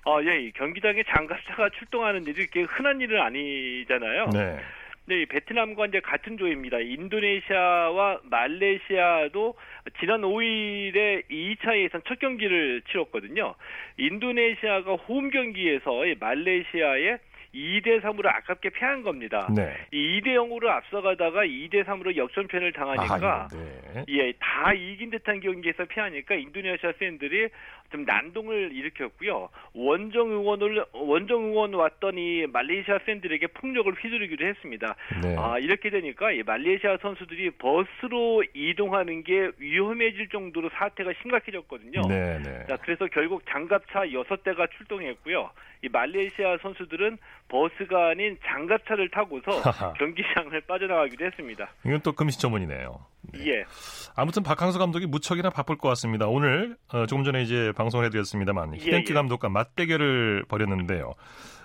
어, 0.07 0.23
예, 0.23 0.51
경기장에 0.53 1.03
장갑차가 1.03 1.71
출동하는 1.71 2.23
일이 2.27 2.47
그렇게 2.47 2.62
흔한 2.62 3.01
일은 3.01 3.21
아니잖아요. 3.21 4.27
네. 4.33 4.61
네, 5.09 5.25
베트남과 5.25 5.87
이제 5.87 6.01
같은 6.01 6.38
조입니다. 6.38 6.79
인도네시아와 6.79 8.21
말레이시아도 8.25 9.55
지난 10.01 10.23
5일에 10.23 11.29
2차 11.29 11.77
예선 11.79 12.03
첫 12.07 12.19
경기를 12.21 12.83
치렀거든요. 12.90 13.55
인도네시아가 13.99 14.95
홈 14.95 15.31
경기에서 15.31 15.90
말레이시아에 16.21 17.19
2대 17.57 18.01
3으로 18.03 18.27
아깝게 18.27 18.71
패한 18.71 19.03
겁니다. 19.03 19.49
네. 19.55 19.75
이 19.90 20.21
2대 20.21 20.35
0으로 20.35 20.69
앞서가다가 20.69 21.45
2대 21.45 21.85
3으로 21.85 22.16
역전패를 22.16 22.73
당하니까 22.73 23.16
아, 23.16 23.49
네. 23.49 24.05
예, 24.09 24.33
다 24.38 24.73
이긴 24.73 25.11
듯한 25.11 25.40
경기에서 25.40 25.85
패하니까 25.87 26.35
인도네시아 26.35 26.92
팬들이 26.99 27.49
좀 27.90 28.05
난동을 28.05 28.72
일으켰고요. 28.72 29.49
원정 29.75 30.31
의원을 30.31 30.85
원정 30.92 31.44
의원 31.46 31.75
왔더니 31.75 32.46
말레이시아 32.46 32.99
팬들에게 32.99 33.46
폭력을 33.49 33.92
휘두르기도 33.92 34.44
했습니다. 34.46 34.96
네. 35.22 35.37
아, 35.38 35.59
이렇게 35.59 35.90
되니까 35.90 36.33
이 36.33 36.42
말레이시아 36.42 36.99
선수들이 37.03 37.51
버스로 37.53 38.44
이동하는 38.55 39.22
게 39.22 39.51
위험해질 39.59 40.29
정도로 40.29 40.70
사태가 40.70 41.12
심각해졌거든요. 41.22 42.03
네, 42.09 42.38
네. 42.42 42.66
자, 42.66 42.77
그래서 42.77 43.07
결국 43.07 43.42
장갑차 43.49 44.07
6대가 44.07 44.68
출동했고요. 44.77 45.51
이 45.83 45.88
말레이시아 45.88 46.59
선수들은 46.62 47.18
버스가 47.49 48.09
아닌 48.09 48.37
장갑차를 48.44 49.11
타고서 49.11 49.51
경기장을 49.99 50.61
빠져나가기도 50.62 51.25
했습니다. 51.25 51.68
이건 51.85 52.01
또 52.01 52.12
금시초문이네요. 52.12 52.99
네. 53.32 53.48
예. 53.48 53.64
아무튼 54.14 54.42
박항서 54.42 54.78
감독이 54.78 55.06
무척이나 55.06 55.50
바쁠 55.50 55.76
것 55.76 55.88
같습니다. 55.90 56.26
오늘 56.26 56.76
어, 56.88 57.06
조금 57.06 57.24
전에 57.24 57.42
이제 57.42 57.72
방송을 57.76 58.06
해드렸습니다만 58.06 58.74
예, 58.74 58.78
히덴키 58.78 59.06
예, 59.08 59.10
예. 59.10 59.14
감독과 59.14 59.48
맞대결을 59.48 60.46
벌였는데요. 60.48 61.14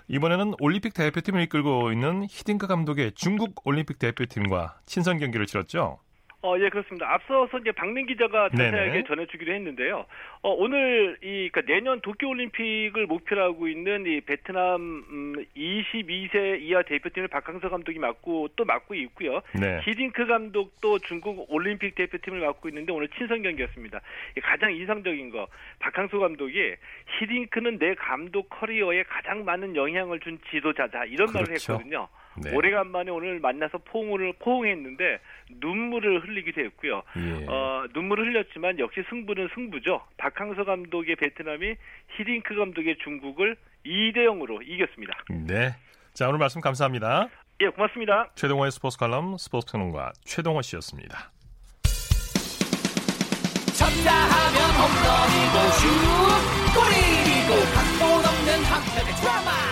이번에는 0.08 0.54
올림픽 0.60 0.94
대표팀을 0.94 1.42
이끌고 1.42 1.92
있는 1.92 2.26
히딩크 2.28 2.66
감독의 2.66 3.12
중국 3.14 3.66
올림픽 3.66 3.98
대표팀과 3.98 4.80
친선 4.84 5.18
경기를 5.18 5.46
치렀죠. 5.46 5.98
어, 6.44 6.56
예, 6.58 6.68
그렇습니다. 6.70 7.08
앞서서 7.08 7.58
이제 7.58 7.70
박민 7.70 8.04
기자가 8.06 8.48
자세하게 8.48 9.04
전해주기로 9.04 9.54
했는데요. 9.54 10.06
어, 10.42 10.50
오늘 10.50 11.16
이, 11.22 11.48
그니까 11.52 11.62
내년 11.72 12.00
도쿄올림픽을 12.00 13.06
목표로 13.06 13.42
하고 13.42 13.68
있는 13.68 14.04
이 14.06 14.20
베트남, 14.20 15.04
음, 15.08 15.34
22세 15.56 16.60
이하 16.60 16.82
대표팀을 16.82 17.28
박항서 17.28 17.70
감독이 17.70 18.00
맡고 18.00 18.48
또 18.56 18.64
맡고 18.64 18.96
있고요. 18.96 19.40
네. 19.54 19.80
히딩크 19.84 20.26
감독도 20.26 20.98
중국 20.98 21.46
올림픽 21.48 21.94
대표팀을 21.94 22.40
맡고 22.40 22.68
있는데 22.70 22.92
오늘 22.92 23.06
친선 23.16 23.42
경기였습니다. 23.42 24.00
가장 24.42 24.74
인상적인 24.74 25.30
거, 25.30 25.46
박항서 25.78 26.18
감독이 26.18 26.74
히딩크는 27.20 27.78
내 27.78 27.94
감독 27.94 28.48
커리어에 28.50 29.04
가장 29.04 29.44
많은 29.44 29.76
영향을 29.76 30.18
준 30.18 30.40
지도자다. 30.50 31.04
이런 31.04 31.28
그렇죠. 31.28 31.38
말을 31.38 31.54
했거든요. 31.54 32.08
네. 32.36 32.54
오래간만에 32.54 33.10
오늘 33.10 33.40
만나서 33.40 33.78
포옹을 33.78 34.34
포옹했는데 34.38 35.18
눈물을 35.60 36.24
흘리기도 36.26 36.60
했고요. 36.62 37.02
예. 37.16 37.46
어, 37.46 37.86
눈물을 37.94 38.26
흘렸지만 38.26 38.78
역시 38.78 39.02
승부는 39.10 39.50
승부죠. 39.54 40.02
박항서 40.16 40.64
감독의 40.64 41.16
베트남이 41.16 41.74
히딩크 42.16 42.54
감독의 42.54 42.96
중국을 43.04 43.56
2대 43.84 44.18
0으로 44.18 44.60
이겼습니다. 44.66 45.18
네. 45.28 45.74
자, 46.14 46.28
오늘 46.28 46.38
말씀 46.38 46.60
감사합니다. 46.60 47.28
예, 47.60 47.68
고맙습니다. 47.68 48.30
최동호의 48.34 48.70
스포츠 48.72 48.98
칼럼 48.98 49.36
스포츠 49.38 49.72
평론가 49.72 50.12
최동호 50.24 50.62
씨였습니다. 50.62 51.30
쳤다 53.78 54.12
하면 54.12 54.70
홈런이고 54.78 55.56
슛 55.78 55.88
골이고 56.74 57.50
각본 57.74 58.24
없는 58.24 58.64
한편의 58.64 59.14
드라마 59.20 59.71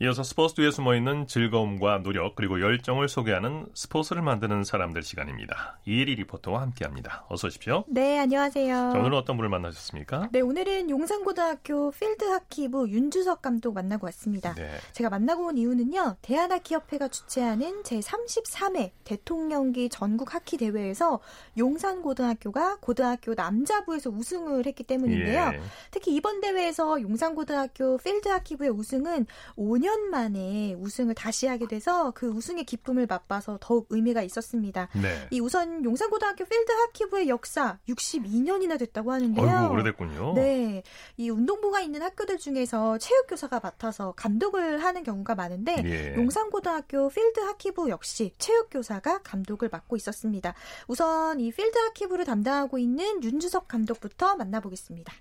이어서 0.00 0.22
스포츠 0.22 0.54
뒤에 0.54 0.70
숨어 0.70 0.94
있는 0.94 1.26
즐거움과 1.26 2.04
노력 2.04 2.36
그리고 2.36 2.60
열정을 2.60 3.08
소개하는 3.08 3.66
스포츠를 3.74 4.22
만드는 4.22 4.62
사람들 4.62 5.02
시간입니다. 5.02 5.80
이혜리 5.86 6.14
리포터와 6.14 6.60
함께합니다. 6.60 7.26
어서 7.28 7.48
오십시오. 7.48 7.82
네, 7.88 8.16
안녕하세요. 8.20 8.92
자, 8.92 8.96
오늘은 8.96 9.18
어떤 9.18 9.34
분을 9.36 9.48
만나셨습니까? 9.48 10.28
네, 10.30 10.40
오늘은 10.40 10.88
용산고등학교 10.88 11.90
필드하키부 11.90 12.90
윤주석 12.90 13.42
감독 13.42 13.74
만나고 13.74 14.06
왔습니다. 14.06 14.54
네. 14.54 14.70
제가 14.92 15.10
만나고 15.10 15.46
온 15.46 15.58
이유는요. 15.58 16.18
대한하키협회가 16.22 17.08
주최하는 17.08 17.82
제33회 17.82 18.92
대통령기 19.02 19.88
전국 19.88 20.32
하키 20.32 20.58
대회에서 20.58 21.18
용산고등학교가 21.58 22.76
고등학교 22.80 23.34
남자부에서 23.34 24.10
우승을 24.10 24.64
했기 24.64 24.84
때문인데요. 24.84 25.50
예. 25.54 25.60
특히 25.90 26.14
이번 26.14 26.40
대회에서 26.40 27.02
용산고등학교 27.02 27.98
필드하키부의 27.98 28.70
우승은 28.70 29.26
5년 29.56 29.87
5년 29.88 30.08
만에 30.10 30.74
우승을 30.74 31.14
다시 31.14 31.46
하게 31.46 31.66
돼서 31.66 32.10
그 32.10 32.28
우승의 32.28 32.64
기쁨을 32.64 33.06
맛봐서 33.06 33.58
더욱 33.60 33.86
의미가 33.90 34.22
있었습니다. 34.22 34.88
네. 35.00 35.26
이 35.30 35.40
우선 35.40 35.84
용산고등학교 35.84 36.44
필드 36.44 36.70
하키부의 36.70 37.28
역사 37.28 37.78
62년이나 37.88 38.78
됐다고 38.78 39.12
하는데요. 39.12 39.48
아이고, 39.48 39.74
오래됐군요. 39.74 40.34
네. 40.34 40.82
이 41.16 41.30
운동부가 41.30 41.80
있는 41.80 42.02
학교들 42.02 42.36
중에서 42.38 42.98
체육교사가 42.98 43.60
맡아서 43.60 44.12
감독을 44.12 44.84
하는 44.84 45.02
경우가 45.02 45.34
많은데 45.34 45.82
예. 45.84 46.14
용산고등학교 46.16 47.08
필드 47.08 47.40
하키부 47.40 47.88
역시 47.88 48.32
체육교사가 48.38 49.22
감독을 49.22 49.70
맡고 49.70 49.96
있었습니다. 49.96 50.54
우선 50.86 51.40
이 51.40 51.50
필드 51.50 51.76
하키부를 51.78 52.24
담당하고 52.24 52.78
있는 52.78 53.22
윤주석 53.22 53.68
감독부터 53.68 54.36
만나보겠습니다. 54.36 55.14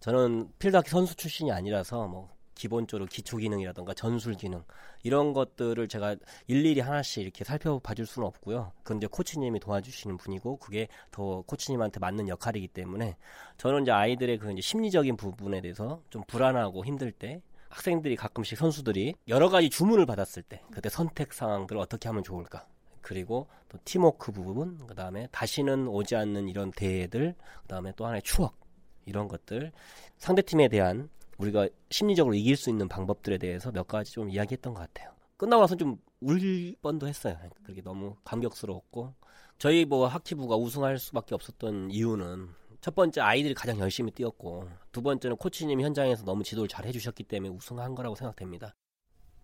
저는 0.00 0.50
필드하키 0.58 0.90
선수 0.90 1.14
출신이 1.16 1.50
아니라서 1.50 2.06
뭐 2.06 2.33
기본적으로 2.54 3.06
기초 3.06 3.36
기능이라던가 3.36 3.94
전술 3.94 4.34
기능 4.34 4.62
이런 5.02 5.32
것들을 5.32 5.86
제가 5.88 6.16
일일이 6.46 6.80
하나씩 6.80 7.22
이렇게 7.22 7.44
살펴봐 7.44 7.94
줄 7.94 8.06
수는 8.06 8.26
없고요. 8.28 8.72
이제 8.96 9.06
코치님이 9.06 9.60
도와주시는 9.60 10.16
분이고 10.16 10.58
그게 10.58 10.88
더 11.10 11.42
코치님한테 11.42 12.00
맞는 12.00 12.28
역할이기 12.28 12.68
때문에 12.68 13.16
저는 13.58 13.82
이제 13.82 13.90
아이들의 13.90 14.38
그 14.38 14.52
이제 14.52 14.60
심리적인 14.60 15.16
부분에 15.16 15.60
대해서 15.60 16.00
좀 16.10 16.22
불안하고 16.26 16.84
힘들 16.84 17.12
때 17.12 17.42
학생들이 17.68 18.14
가끔씩 18.16 18.56
선수들이 18.56 19.14
여러 19.26 19.48
가지 19.48 19.68
주문을 19.68 20.06
받았을 20.06 20.42
때 20.44 20.62
그때 20.70 20.88
선택 20.88 21.32
상황들을 21.32 21.80
어떻게 21.80 22.08
하면 22.08 22.22
좋을까? 22.22 22.66
그리고 23.00 23.48
또 23.68 23.78
팀워크 23.84 24.32
부분, 24.32 24.78
그 24.86 24.94
다음에 24.94 25.28
다시는 25.30 25.88
오지 25.88 26.16
않는 26.16 26.48
이런 26.48 26.70
대회들, 26.70 27.34
그 27.62 27.68
다음에 27.68 27.92
또 27.96 28.06
하나의 28.06 28.22
추억 28.22 28.56
이런 29.04 29.28
것들 29.28 29.72
상대팀에 30.18 30.68
대한 30.68 31.10
우리가 31.38 31.68
심리적으로 31.90 32.34
이길 32.34 32.56
수 32.56 32.70
있는 32.70 32.88
방법들에 32.88 33.38
대해서 33.38 33.70
몇 33.72 33.86
가지 33.86 34.12
좀 34.12 34.30
이야기했던 34.30 34.74
것 34.74 34.80
같아요. 34.80 35.12
끝나고 35.36 35.62
나서 35.62 35.76
좀 35.76 35.98
울 36.26 36.74
뻔도 36.80 37.06
했어요. 37.06 37.36
그렇게 37.64 37.82
너무 37.82 38.16
감격스러웠고 38.24 39.14
저희 39.58 39.84
뭐 39.84 40.06
학기부가 40.06 40.56
우승할 40.56 40.98
수밖에 40.98 41.34
없었던 41.34 41.90
이유는 41.90 42.48
첫 42.80 42.94
번째 42.94 43.20
아이들이 43.20 43.52
가장 43.52 43.78
열심히 43.78 44.10
뛰었고 44.10 44.68
두 44.90 45.02
번째는 45.02 45.36
코치님이 45.36 45.84
현장에서 45.84 46.24
너무 46.24 46.42
지도를 46.42 46.66
잘 46.68 46.86
해주셨기 46.86 47.24
때문에 47.24 47.54
우승한 47.54 47.94
거라고 47.94 48.14
생각됩니다. 48.14 48.74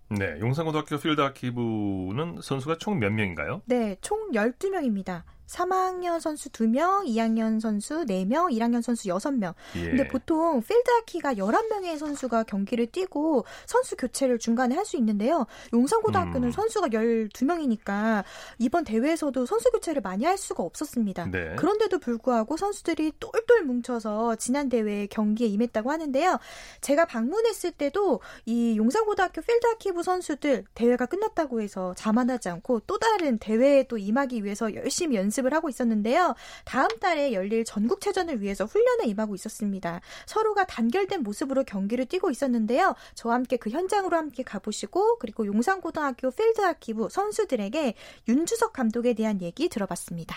네, 0.09 0.41
용산고등학교 0.41 0.99
필드 0.99 1.21
아키부는 1.21 2.41
선수가 2.43 2.79
총 2.79 2.99
몇 2.99 3.11
명인가요? 3.13 3.63
네, 3.67 3.97
총 4.01 4.31
12명입니다. 4.33 5.23
3학년 5.51 6.21
선수 6.21 6.51
2명, 6.51 7.07
2학년 7.07 7.61
선수 7.61 8.05
4명, 8.05 8.53
1학년 8.53 8.83
선수 8.83 9.09
6명. 9.09 9.55
예. 9.77 9.85
근데 9.85 10.09
보통 10.09 10.63
필드 10.63 10.91
하키가 10.91 11.35
11명의 11.35 11.99
선수가 11.99 12.45
경기를 12.45 12.87
뛰고 12.87 13.45
선수 13.67 13.97
교체를 13.97 14.39
중간에 14.39 14.75
할 14.75 14.85
수 14.91 14.97
있는데요. 14.97 15.47
용산고등학교는 15.73 16.49
음. 16.49 16.53
선수가 16.53 16.89
12명이니까 16.89 18.25
이번 18.59 18.85
대회에서도 18.85 19.47
선수 19.47 19.71
교체를 19.71 20.03
많이 20.03 20.25
할 20.25 20.37
수가 20.37 20.63
없었습니다. 20.65 21.27
네. 21.31 21.55
그런데도 21.57 22.01
불구하고 22.01 22.57
선수들이 22.57 23.13
똘똘 23.21 23.63
뭉쳐서 23.63 24.37
지난 24.37 24.69
대회 24.69 25.07
경기에 25.07 25.47
임했다고 25.47 25.91
하는데요. 25.91 26.39
제가 26.81 27.05
방문했을 27.07 27.71
때도 27.73 28.21
이 28.47 28.77
용산고등학교 28.77 29.43
필드 29.43 29.67
하키부 29.67 30.03
선수들 30.03 30.65
대회가 30.75 31.07
끝났다고 31.07 31.61
해서 31.61 31.95
자만하지 31.97 32.49
않고 32.49 32.81
또 32.81 32.99
다른 32.99 33.39
대회에 33.39 33.85
또 33.85 33.97
임하기 33.97 34.45
위해서 34.45 34.75
열심히 34.75 35.17
연습 35.17 35.40
연습을 35.41 35.53
하고 35.55 35.69
있었는데요. 35.69 36.35
다음 36.65 36.89
달에 37.01 37.33
열릴 37.33 37.65
전국체전을 37.65 38.41
위해서 38.41 38.65
훈련에 38.65 39.05
임하고 39.07 39.35
있었습니다. 39.35 40.01
서로가 40.27 40.67
단결된 40.67 41.23
모습으로 41.23 41.65
경기를 41.65 42.07
뛰고 42.07 42.31
있었는데요. 42.31 42.95
저와 43.15 43.35
함께 43.35 43.57
그 43.57 43.71
현장으로 43.71 44.17
함께 44.17 44.43
가보시고 44.43 45.19
그리고 45.19 45.47
용산고등학교 45.47 46.31
필드아키부 46.31 47.09
선수들에게 47.11 47.95
윤주석 48.29 48.73
감독에 48.73 49.15
대한 49.15 49.41
얘기 49.43 49.69
들어봤습니다. 49.69 50.37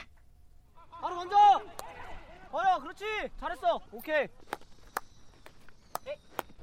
바로 0.90 1.16
먼저! 1.16 1.36
어여 2.52 2.80
그렇지! 2.82 3.04
잘했어! 3.40 3.80
오케이! 3.92 4.28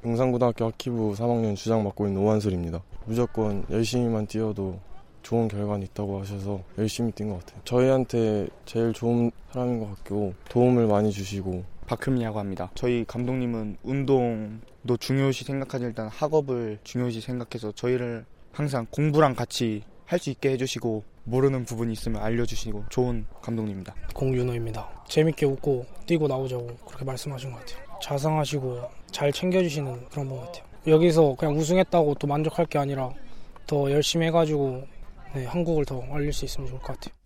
용산고등학교 0.02 0.64
학기부 0.64 1.14
3학년 1.14 1.56
주장 1.56 1.84
맡고 1.84 2.06
있는 2.06 2.22
오한솔입니다. 2.22 2.82
무조건 3.04 3.66
열심히만 3.70 4.26
뛰어도 4.28 4.80
좋은 5.22 5.48
결과는 5.48 5.86
있다고 5.86 6.20
하셔서 6.20 6.62
열심히 6.78 7.12
뛴 7.12 7.28
것 7.30 7.40
같아요. 7.40 7.60
저희한테 7.64 8.48
제일 8.66 8.92
좋은 8.92 9.30
사람인 9.52 9.80
것 9.80 9.88
같고 9.96 10.34
도움을 10.48 10.86
많이 10.86 11.10
주시고 11.12 11.64
박흠이라고 11.86 12.38
합니다. 12.38 12.70
저희 12.74 13.04
감독님은 13.06 13.76
운동도 13.82 14.96
중요시 14.98 15.44
생각하지 15.44 15.84
일단 15.84 16.08
학업을 16.08 16.78
중요시 16.84 17.20
생각해서 17.20 17.72
저희를 17.72 18.24
항상 18.52 18.86
공부랑 18.90 19.34
같이 19.34 19.82
할 20.06 20.18
수 20.18 20.30
있게 20.30 20.50
해주시고 20.50 21.04
모르는 21.22 21.64
부분이 21.64 21.92
있으면 21.92 22.20
알려주시고 22.20 22.86
좋은 22.88 23.24
감독님입니다. 23.42 23.94
공윤호입니다. 24.14 25.04
재밌게 25.06 25.46
웃고 25.46 25.86
뛰고 26.06 26.26
나오자고 26.26 26.66
그렇게 26.84 27.04
말씀하신 27.04 27.52
것 27.52 27.60
같아요. 27.60 27.84
자상하시고 28.02 28.82
잘 29.12 29.32
챙겨주시는 29.32 30.08
그런 30.10 30.28
분 30.28 30.40
같아요. 30.40 30.64
여기서 30.86 31.36
그냥 31.38 31.56
우승했다고 31.56 32.16
또 32.16 32.26
만족할 32.26 32.66
게 32.66 32.78
아니라 32.78 33.10
더 33.68 33.88
열심히 33.90 34.26
해가지고 34.26 34.82
네, 35.34 35.46
한국을 35.46 35.84
더 35.84 36.02
알릴 36.10 36.32
수 36.32 36.44
있으면 36.44 36.68
좋을 36.68 36.80
것 36.80 36.98
같아요. 36.98 37.19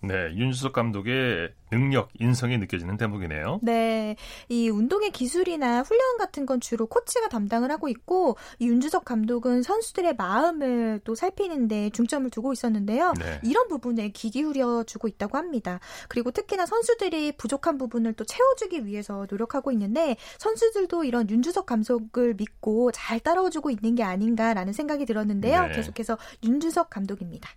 네, 0.00 0.34
윤수석 0.34 0.72
감독의 0.72 1.52
능력, 1.70 2.10
인성이 2.20 2.58
느껴지는 2.58 2.96
대목이네요. 2.96 3.60
네, 3.62 4.16
이 4.48 4.68
운동의 4.68 5.10
기술이나 5.10 5.82
훈련 5.82 6.16
같은 6.18 6.46
건 6.46 6.60
주로 6.60 6.86
코치가 6.86 7.28
담당을 7.28 7.70
하고 7.70 7.88
있고 7.88 8.36
이 8.58 8.68
윤주석 8.68 9.04
감독은 9.04 9.62
선수들의 9.62 10.14
마음을 10.16 11.00
또 11.04 11.14
살피는데 11.14 11.90
중점을 11.90 12.30
두고 12.30 12.52
있었는데요. 12.52 13.14
네. 13.18 13.40
이런 13.42 13.68
부분에 13.68 14.10
귀 14.10 14.30
기울여 14.30 14.84
주고 14.84 15.08
있다고 15.08 15.38
합니다. 15.38 15.80
그리고 16.08 16.30
특히나 16.30 16.66
선수들이 16.66 17.32
부족한 17.32 17.78
부분을 17.78 18.12
또 18.12 18.24
채워주기 18.24 18.86
위해서 18.86 19.26
노력하고 19.28 19.72
있는데 19.72 20.16
선수들도 20.38 21.04
이런 21.04 21.28
윤주석 21.28 21.66
감독을 21.66 22.34
믿고 22.34 22.92
잘 22.92 23.18
따라와주고 23.18 23.70
있는 23.70 23.94
게 23.96 24.04
아닌가라는 24.04 24.72
생각이 24.72 25.04
들었는데요. 25.06 25.66
네. 25.66 25.72
계속해서 25.74 26.16
윤주석 26.44 26.90
감독입니다. 26.90 27.50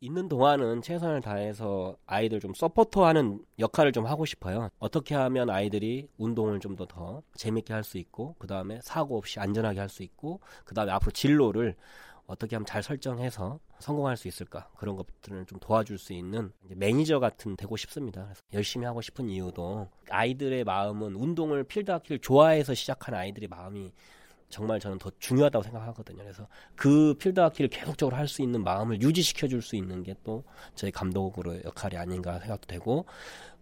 있는 0.00 0.28
동안은 0.28 0.82
최선을 0.82 1.22
다해서 1.22 1.96
아이들 2.06 2.38
좀 2.40 2.52
서포터하는 2.52 3.42
역할을 3.58 3.92
좀 3.92 4.04
하고 4.06 4.26
싶어요. 4.26 4.68
어떻게 4.78 5.14
하면 5.14 5.48
아이들이 5.48 6.08
운동을 6.18 6.60
좀더더 6.60 7.22
재밌게 7.36 7.72
할 7.72 7.84
수 7.84 7.96
있고 7.98 8.34
그 8.38 8.46
다음에 8.46 8.80
사고 8.82 9.16
없이 9.16 9.40
안전하게 9.40 9.80
할 9.80 9.88
수 9.88 10.02
있고 10.02 10.40
그 10.64 10.74
다음에 10.74 10.90
앞으로 10.92 11.12
진로를 11.12 11.74
어떻게 12.26 12.56
하면 12.56 12.64
잘 12.66 12.82
설정해서 12.82 13.60
성공할 13.78 14.16
수 14.16 14.28
있을까 14.28 14.68
그런 14.76 14.96
것들을 14.96 15.44
좀 15.46 15.58
도와줄 15.58 15.98
수 15.98 16.12
있는 16.14 16.52
매니저 16.62 17.20
같은 17.20 17.54
되고 17.56 17.76
싶습니다. 17.76 18.24
그래서 18.24 18.40
열심히 18.52 18.86
하고 18.86 19.00
싶은 19.02 19.28
이유도 19.28 19.88
아이들의 20.10 20.64
마음은 20.64 21.14
운동을 21.14 21.64
필드하키를 21.64 22.20
좋아해서 22.20 22.72
시작한 22.74 23.14
아이들의 23.14 23.48
마음이 23.48 23.92
정말 24.54 24.78
저는 24.78 24.98
더 24.98 25.10
중요하다고 25.18 25.64
생각하거든요. 25.64 26.18
그래서 26.22 26.46
그 26.76 27.14
필드 27.18 27.40
하키를 27.40 27.68
계속적으로 27.70 28.16
할 28.16 28.28
수 28.28 28.40
있는 28.40 28.62
마음을 28.62 29.02
유지시켜 29.02 29.48
줄 29.48 29.60
수 29.62 29.74
있는 29.76 30.02
게 30.04 30.14
또 30.22 30.44
저희 30.76 30.92
감독으로 30.92 31.64
역할이 31.64 31.96
아닌가 31.96 32.38
생각도 32.38 32.66
되고 32.68 33.04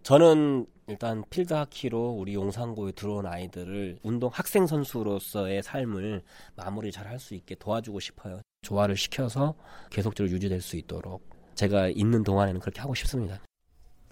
저는 0.03 0.67
일단 0.87 1.23
필드 1.31 1.51
하키로 1.53 2.11
우리 2.11 2.35
용산고에 2.35 2.91
들어온 2.91 3.25
아이들을 3.25 3.99
운동 4.03 4.29
학생 4.31 4.67
선수로서의 4.67 5.63
삶을 5.63 6.21
마무리 6.55 6.91
잘 6.91 7.07
할 7.07 7.19
수 7.19 7.33
있게 7.33 7.55
도와주고 7.55 7.99
싶어요. 7.99 8.41
조화를 8.61 8.95
시켜서 8.95 9.55
계속적으로 9.89 10.31
유지될 10.33 10.61
수 10.61 10.77
있도록 10.77 11.27
제가 11.55 11.87
있는 11.89 12.23
동안에는 12.23 12.59
그렇게 12.61 12.81
하고 12.81 12.93
싶습니다. 12.93 13.39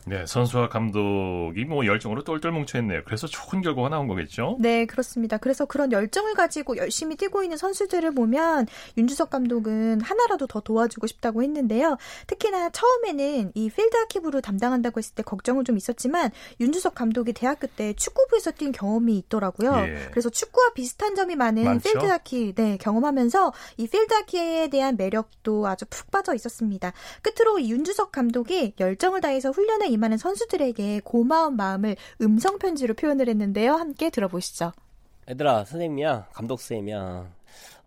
네, 0.05 0.25
선수와 0.25 0.69
감독이 0.69 1.63
뭐 1.65 1.85
열정으로 1.85 2.23
똘똘 2.23 2.51
뭉쳐있네요. 2.51 3.01
그래서 3.05 3.27
좋은 3.27 3.61
결과가 3.61 3.89
나온 3.89 4.07
거겠죠? 4.07 4.57
네, 4.59 4.85
그렇습니다. 4.85 5.37
그래서 5.37 5.65
그런 5.65 5.91
열정을 5.91 6.33
가지고 6.33 6.77
열심히 6.77 7.15
뛰고 7.15 7.43
있는 7.43 7.57
선수들을 7.57 8.11
보면 8.11 8.67
윤주석 8.97 9.29
감독은 9.29 10.01
하나라도 10.01 10.47
더 10.47 10.59
도와주고 10.59 11.07
싶다고 11.07 11.43
했는데요. 11.43 11.97
특히나 12.27 12.71
처음에는 12.71 13.51
이 13.53 13.69
필드 13.69 13.95
하키부를 13.97 14.41
담당한다고 14.41 14.97
했을 14.99 15.13
때 15.13 15.23
걱정은 15.23 15.65
좀 15.65 15.77
있었지만 15.77 16.31
윤주석 16.59 16.95
감독이 16.95 17.33
대학교 17.33 17.67
때 17.67 17.93
축구부에서 17.93 18.51
뛴 18.51 18.71
경험이 18.71 19.17
있더라고요. 19.19 19.75
예. 19.87 20.07
그래서 20.11 20.29
축구와 20.29 20.71
비슷한 20.73 21.15
점이 21.15 21.35
많은 21.35 21.63
많죠? 21.63 21.83
필드 21.83 22.11
하키 22.12 22.54
네, 22.55 22.77
경험하면서 22.77 23.53
이 23.77 23.87
필드 23.87 24.13
하키에 24.13 24.69
대한 24.69 24.97
매력도 24.97 25.67
아주 25.67 25.85
푹 25.89 26.09
빠져 26.09 26.33
있었습니다. 26.33 26.91
끝으로 27.21 27.59
이 27.59 27.71
윤주석 27.71 28.11
감독이 28.11 28.73
열정을 28.79 29.21
다해서 29.21 29.51
훈련에 29.51 29.90
임하는 29.91 30.17
선수들에게 30.17 31.01
고마운 31.04 31.56
마음을 31.56 31.95
음성 32.21 32.58
편지로 32.58 32.93
표현을 32.93 33.30
했는데요. 33.30 33.73
함께 33.73 34.10
들어보시죠. 34.10 34.71
얘들아, 35.30 35.65
선생님이야, 35.65 36.30
감독 36.34 36.60
쌤이야. 36.60 37.41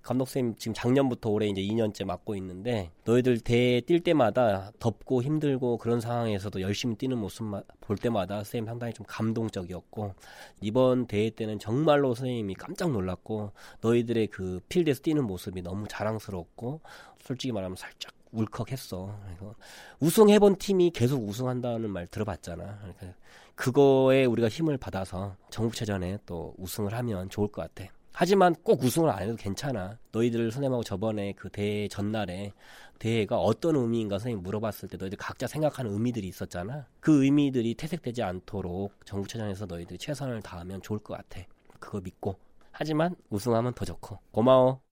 감독 0.04 0.28
쌤 0.28 0.54
지금 0.56 0.74
작년부터 0.74 1.30
올해 1.30 1.48
이제 1.48 1.62
2년째 1.62 2.04
맡고 2.04 2.36
있는데 2.36 2.90
너희들 3.06 3.40
대회 3.40 3.80
뛸 3.80 4.00
때마다 4.00 4.70
덥고 4.78 5.22
힘들고 5.22 5.78
그런 5.78 5.98
상황에서도 5.98 6.60
열심히 6.60 6.94
뛰는 6.96 7.16
모습 7.16 7.46
볼 7.80 7.96
때마다 7.96 8.44
쌤 8.44 8.66
상당히 8.66 8.92
좀 8.92 9.06
감동적이었고 9.08 10.12
이번 10.60 11.06
대회 11.06 11.30
때는 11.30 11.58
정말로 11.58 12.14
선생님이 12.14 12.52
깜짝 12.54 12.92
놀랐고 12.92 13.52
너희들의 13.80 14.26
그 14.26 14.60
필드에서 14.68 15.00
뛰는 15.00 15.24
모습이 15.24 15.62
너무 15.62 15.86
자랑스럽고 15.88 16.82
솔직히 17.22 17.52
말하면 17.52 17.76
살짝 17.76 18.12
울컥했어. 18.34 19.18
그래서 19.24 19.54
우승해본 20.00 20.56
팀이 20.56 20.90
계속 20.90 21.26
우승한다는 21.26 21.90
말 21.90 22.06
들어봤잖아. 22.06 22.78
그러니까 22.80 23.18
그거에 23.54 24.24
우리가 24.24 24.48
힘을 24.48 24.76
받아서 24.76 25.36
전국체전에 25.50 26.18
또 26.26 26.54
우승을 26.58 26.92
하면 26.94 27.28
좋을 27.30 27.48
것 27.48 27.62
같아. 27.62 27.90
하지만 28.16 28.54
꼭 28.62 28.82
우승을 28.82 29.10
안 29.10 29.22
해도 29.22 29.34
괜찮아. 29.34 29.98
너희들 30.12 30.52
선생님하고 30.52 30.84
저번에 30.84 31.32
그 31.32 31.48
대회 31.50 31.88
전날에 31.88 32.52
대회가 33.00 33.38
어떤 33.38 33.74
의미인가 33.74 34.18
선생님 34.18 34.44
물어봤을 34.44 34.88
때 34.88 34.96
너희들 34.96 35.18
각자 35.18 35.48
생각하는 35.48 35.92
의미들이 35.92 36.28
있었잖아. 36.28 36.86
그 37.00 37.24
의미들이 37.24 37.74
퇴색되지 37.74 38.22
않도록 38.22 39.04
전국체전에서 39.04 39.66
너희들이 39.66 39.98
최선을 39.98 40.42
다하면 40.42 40.80
좋을 40.80 41.00
것 41.00 41.16
같아. 41.16 41.44
그거 41.80 42.00
믿고. 42.00 42.36
하지만 42.70 43.16
우승하면 43.30 43.74
더 43.74 43.84
좋고. 43.84 44.18
고마워. 44.30 44.83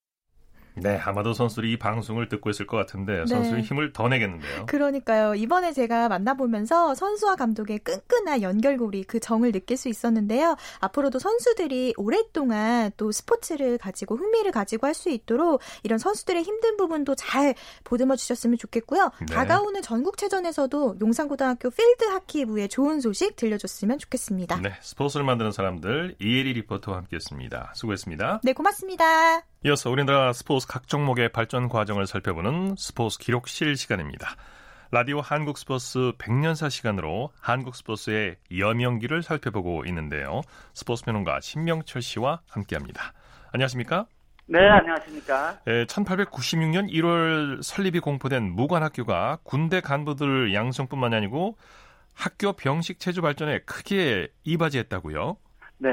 네, 0.77 0.97
아마도 0.99 1.35
선수들이 1.35 1.73
이 1.73 1.79
방송을 1.79 2.29
듣고 2.29 2.51
있을 2.51 2.67
것 2.67 2.77
같은데 2.77 3.21
네. 3.21 3.27
선수들이 3.27 3.63
힘을 3.63 3.93
더 3.93 4.09
내겠는데요. 4.09 4.67
그러니까요. 4.67 5.35
이번에 5.35 5.73
제가 5.73 6.09
만나보면서 6.09 6.95
선수와 6.95 7.37
감독의 7.37 7.81
끈끈한 7.81 8.43
연결고리 8.43 9.05
그 9.05 9.21
정을 9.21 9.53
느낄 9.53 9.77
수 9.77 9.89
있었는데요. 9.89 10.57
앞으로도 10.81 11.19
선수들이 11.19 11.95
오랫동안 11.97 12.91
또 12.97 13.13
스포츠를 13.13 13.79
가지고 13.79 14.17
흥미를 14.17 14.53
가지고 14.53 14.87
할 14.87 14.93
수 14.93 15.09
있도록 15.11 15.61
이런 15.83 15.99
선수들의 15.99 16.43
힘든 16.43 16.77
부분도 16.77 17.15
잘 17.15 17.55
보듬어 17.85 18.17
주셨으면 18.17 18.59
좋겠고요. 18.59 19.11
네. 19.21 19.27
다가오는 19.27 19.83
전국체전에서도 19.83 20.97
용산고등학교 21.01 21.71
필드 21.71 22.05
하키부의 22.05 22.69
좋은 22.69 23.01
소식 23.01 23.37
들려줬으면 23.37 23.99
좋겠습니다. 23.99 24.61
네, 24.61 24.75
스포츠를 24.81 25.25
만드는 25.25 25.53
사람들 25.53 26.17
이혜리 26.21 26.53
리포터와 26.55 26.99
함께했습니다. 26.99 27.73
수고했습니다. 27.75 28.41
네, 28.45 28.53
고맙습니다. 28.53 29.52
이어서 29.65 29.91
우리나라 29.91 30.33
스포츠 30.33 30.67
각 30.67 30.89
종목의 30.89 31.29
발전 31.29 31.69
과정을 31.69 32.09
살펴보는 32.09 32.75
스포츠 32.77 33.17
기록실 33.21 33.77
시간입니다. 33.77 34.35
라디오 34.91 35.21
한국 35.21 35.57
스포츠 35.57 36.11
100년사 36.19 36.69
시간으로 36.69 37.31
한국 37.41 37.77
스포츠의 37.77 38.39
여명기를 38.59 39.23
살펴보고 39.23 39.85
있는데요. 39.87 40.41
스포츠 40.75 41.05
평론가 41.05 41.39
신명철 41.39 42.03
씨와 42.03 42.41
함께합니다. 42.51 43.13
안녕하십니까? 43.53 44.07
네, 44.47 44.59
안녕하십니까? 44.59 45.61
예, 45.69 45.85
1896년 45.85 46.91
1월 46.91 47.63
설립이 47.63 48.01
공포된 48.01 48.43
무관학교가 48.43 49.39
군대 49.45 49.81
간부들 49.81 50.53
양성뿐만 50.55 51.15
아니고 51.15 51.57
학교 52.15 52.53
병식 52.53 52.99
체조 52.99 53.23
발전에 53.23 53.61
크게 53.61 54.27
이바지했다고요? 54.43 55.37
네. 55.79 55.91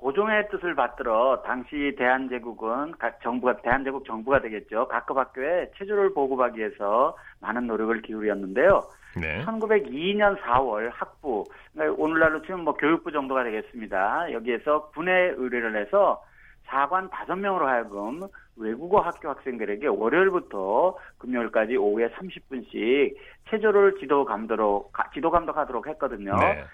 고종의 0.00 0.48
뜻을 0.48 0.74
받들어 0.74 1.42
당시 1.44 1.94
대한제국은 1.98 2.92
각 2.98 3.20
정부가 3.22 3.58
대한제국 3.58 4.06
정부가 4.06 4.40
되겠죠. 4.40 4.88
각급 4.88 5.18
학교에 5.18 5.70
체조를 5.76 6.14
보급하기 6.14 6.58
위해서 6.58 7.16
많은 7.40 7.66
노력을 7.66 8.00
기울였는데요. 8.00 8.80
네. 9.20 9.44
1902년 9.44 10.40
4월 10.40 10.90
학부 10.92 11.44
그러니까 11.74 12.02
오늘날로 12.02 12.40
치면 12.42 12.64
뭐 12.64 12.74
교육부 12.74 13.12
정도가 13.12 13.44
되겠습니다. 13.44 14.32
여기에서 14.32 14.88
군에 14.94 15.34
의뢰를 15.36 15.76
해서 15.76 16.22
사관 16.64 17.10
5명으로 17.10 17.64
하여금 17.64 18.20
외국어 18.56 19.00
학교 19.00 19.28
학생들에게 19.28 19.86
월요일부터 19.86 20.96
금요일까지 21.18 21.76
오후에 21.76 22.08
30분씩 22.10 23.16
체조를 23.50 23.98
지도 23.98 24.24
감독 24.24 24.92
지도 25.12 25.30
감독하도록 25.30 25.86
했거든요. 25.88 26.36
네. 26.36 26.64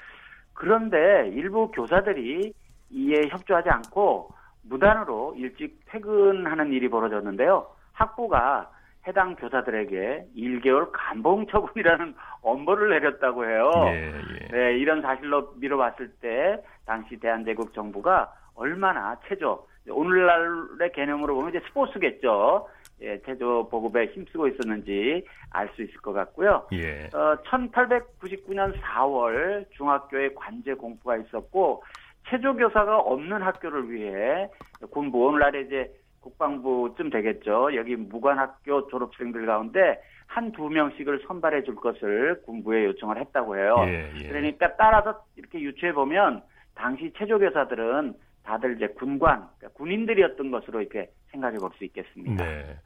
그런데 0.53 1.29
일부 1.35 1.71
교사들이 1.73 2.53
이에 2.97 3.29
협조하지 3.29 3.69
않고 3.69 4.31
무단으로 4.63 5.35
일찍 5.37 5.79
퇴근하는 5.87 6.73
일이 6.73 6.89
벌어졌는데요. 6.89 7.67
학부가 7.93 8.71
해당 9.07 9.37
교사들에게 9.37 10.27
1개월 10.37 10.89
감봉 10.93 11.47
처분이라는 11.47 12.15
엄벌을 12.43 12.91
내렸다고 12.91 13.45
해요. 13.45 13.71
예, 13.89 14.13
예. 14.43 14.49
네, 14.49 14.79
이런 14.79 15.03
사실로 15.03 15.53
미뤄봤을 15.57 16.11
때 16.21 16.61
당시 16.87 17.17
대한제국 17.21 17.73
정부가 17.75 18.33
얼마나 18.55 19.17
체조, 19.29 19.67
오늘날의 19.89 20.91
개념으로 20.95 21.35
보면 21.37 21.51
이제 21.51 21.61
스포츠겠죠. 21.69 22.69
예, 23.03 23.21
체조 23.23 23.69
보급에 23.69 24.07
힘쓰고 24.07 24.49
있었는지 24.49 25.25
알 25.51 25.69
수 25.77 25.83
있을 25.83 25.95
것 25.99 26.13
같고요. 26.15 26.67
예. 26.73 27.11
어, 27.13 27.37
1899년 27.45 28.75
4월 28.81 29.67
중학교에 29.73 30.31
관제 30.35 30.75
공부가 30.75 31.17
있었고 31.19 31.85
체조 32.29 32.55
교사가 32.57 32.99
없는 32.99 33.43
학교를 33.43 33.91
위해 33.91 34.49
군부 34.91 35.27
오늘날에 35.27 35.63
이제 35.63 35.91
국방부쯤 36.21 37.11
되겠죠. 37.11 37.75
여기 37.77 37.95
무관학교 37.97 38.89
졸업생들 38.89 39.47
가운데 39.47 40.01
한 40.27 40.51
두 40.53 40.69
명씩을 40.69 41.23
선발해 41.27 41.63
줄 41.63 41.77
것을 41.77 42.43
군부에 42.45 42.85
요청을 42.87 43.19
했다고 43.21 43.57
해요. 43.57 43.77
예, 43.87 44.11
예. 44.17 44.29
그러니까 44.29 44.77
따라서 44.77 45.23
이렇게 45.37 45.61
유추해 45.61 45.93
보면 45.93 46.43
당시 46.75 47.13
체조 47.17 47.39
교사들은 47.39 48.15
다들 48.43 48.77
이제 48.77 48.89
군관, 48.89 49.49
그러니까 49.59 49.69
군인들이었던 49.79 50.51
것으로 50.51 50.81
이렇게 50.81 51.11
생각해 51.31 51.59
볼 51.59 51.71
수 51.79 51.85
있겠습니다. 51.85 52.45
네. 52.45 52.77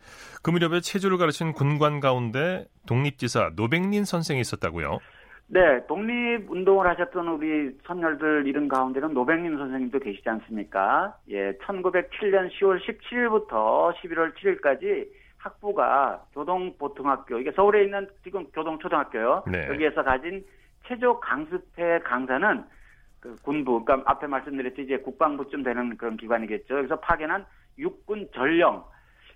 그 0.43 0.51
무렵에 0.51 0.81
체조를 0.81 1.17
가르친 1.19 1.53
군관 1.53 2.01
가운데 2.01 2.67
독립지사 2.87 3.53
노백린 3.57 4.05
선생이 4.05 4.41
있었다고요? 4.41 4.99
네, 5.53 5.85
독립운동을 5.89 6.87
하셨던 6.87 7.27
우리 7.27 7.77
선열들 7.85 8.47
이름 8.47 8.69
가운데는 8.69 9.13
노백림 9.13 9.59
선생님도 9.59 9.99
계시지 9.99 10.29
않습니까? 10.29 11.17
예, 11.29 11.53
1907년 11.59 12.49
10월 12.53 12.81
17일부터 12.81 13.93
11월 13.97 14.33
7일까지 14.37 15.09
학부가 15.39 16.23
교동보통학교, 16.35 17.41
이게 17.41 17.51
서울에 17.51 17.83
있는 17.83 18.07
지금 18.23 18.47
교동초등학교요. 18.53 19.45
네. 19.51 19.67
여기에서 19.69 20.05
가진 20.05 20.45
체조 20.87 21.19
강습회 21.19 21.99
강사는 22.05 22.63
그 23.19 23.35
군부, 23.43 23.85
그러니까 23.85 24.09
앞에 24.09 24.29
말씀드렸듯이 24.29 24.83
이제 24.83 24.99
국방부쯤 24.99 25.65
되는 25.65 25.97
그런 25.97 26.17
기관이겠죠. 26.17 26.79
여기서 26.79 27.01
파견한 27.01 27.45
육군 27.77 28.29
전령, 28.33 28.85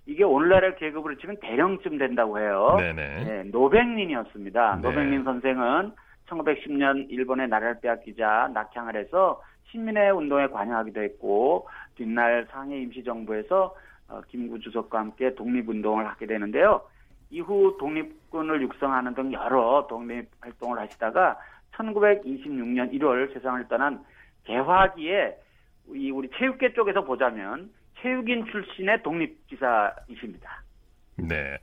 이게 0.06 0.22
오늘날의 0.22 0.76
계급으로 0.76 1.16
치면 1.16 1.38
대령쯤 1.40 1.98
된다고 1.98 2.38
해요. 2.38 2.76
네네. 2.78 3.24
네, 3.24 3.42
노백린이었습니다. 3.44 4.76
네. 4.76 4.82
노백린 4.82 5.24
선생은 5.24 5.92
1910년 6.28 7.10
일본의 7.10 7.48
나라를 7.48 7.80
빼앗기자 7.80 8.50
낙향을 8.52 8.96
해서 8.96 9.42
신민의 9.70 10.10
운동에 10.12 10.46
관여하기도 10.48 11.02
했고 11.02 11.68
뒷날 11.96 12.46
상해 12.50 12.80
임시정부에서 12.80 13.74
어, 14.08 14.20
김구 14.28 14.60
주석과 14.60 14.98
함께 14.98 15.34
독립운동을 15.34 16.06
하게 16.06 16.26
되는데요. 16.26 16.82
이후 17.30 17.76
독립군을 17.80 18.62
육성하는 18.62 19.14
등 19.14 19.32
여러 19.32 19.86
독립 19.88 20.28
활동을 20.40 20.78
하시다가 20.78 21.38
1926년 21.72 22.92
1월 22.92 23.32
세상을 23.32 23.66
떠난 23.68 24.04
개화기에 24.44 25.36
이 25.94 26.10
우리 26.10 26.28
체육계 26.36 26.74
쪽에서 26.74 27.04
보자면 27.04 27.70
체육인 28.04 28.44
출신의 28.44 29.02
독립기사이십니다. 29.02 30.62
네. 31.16 31.56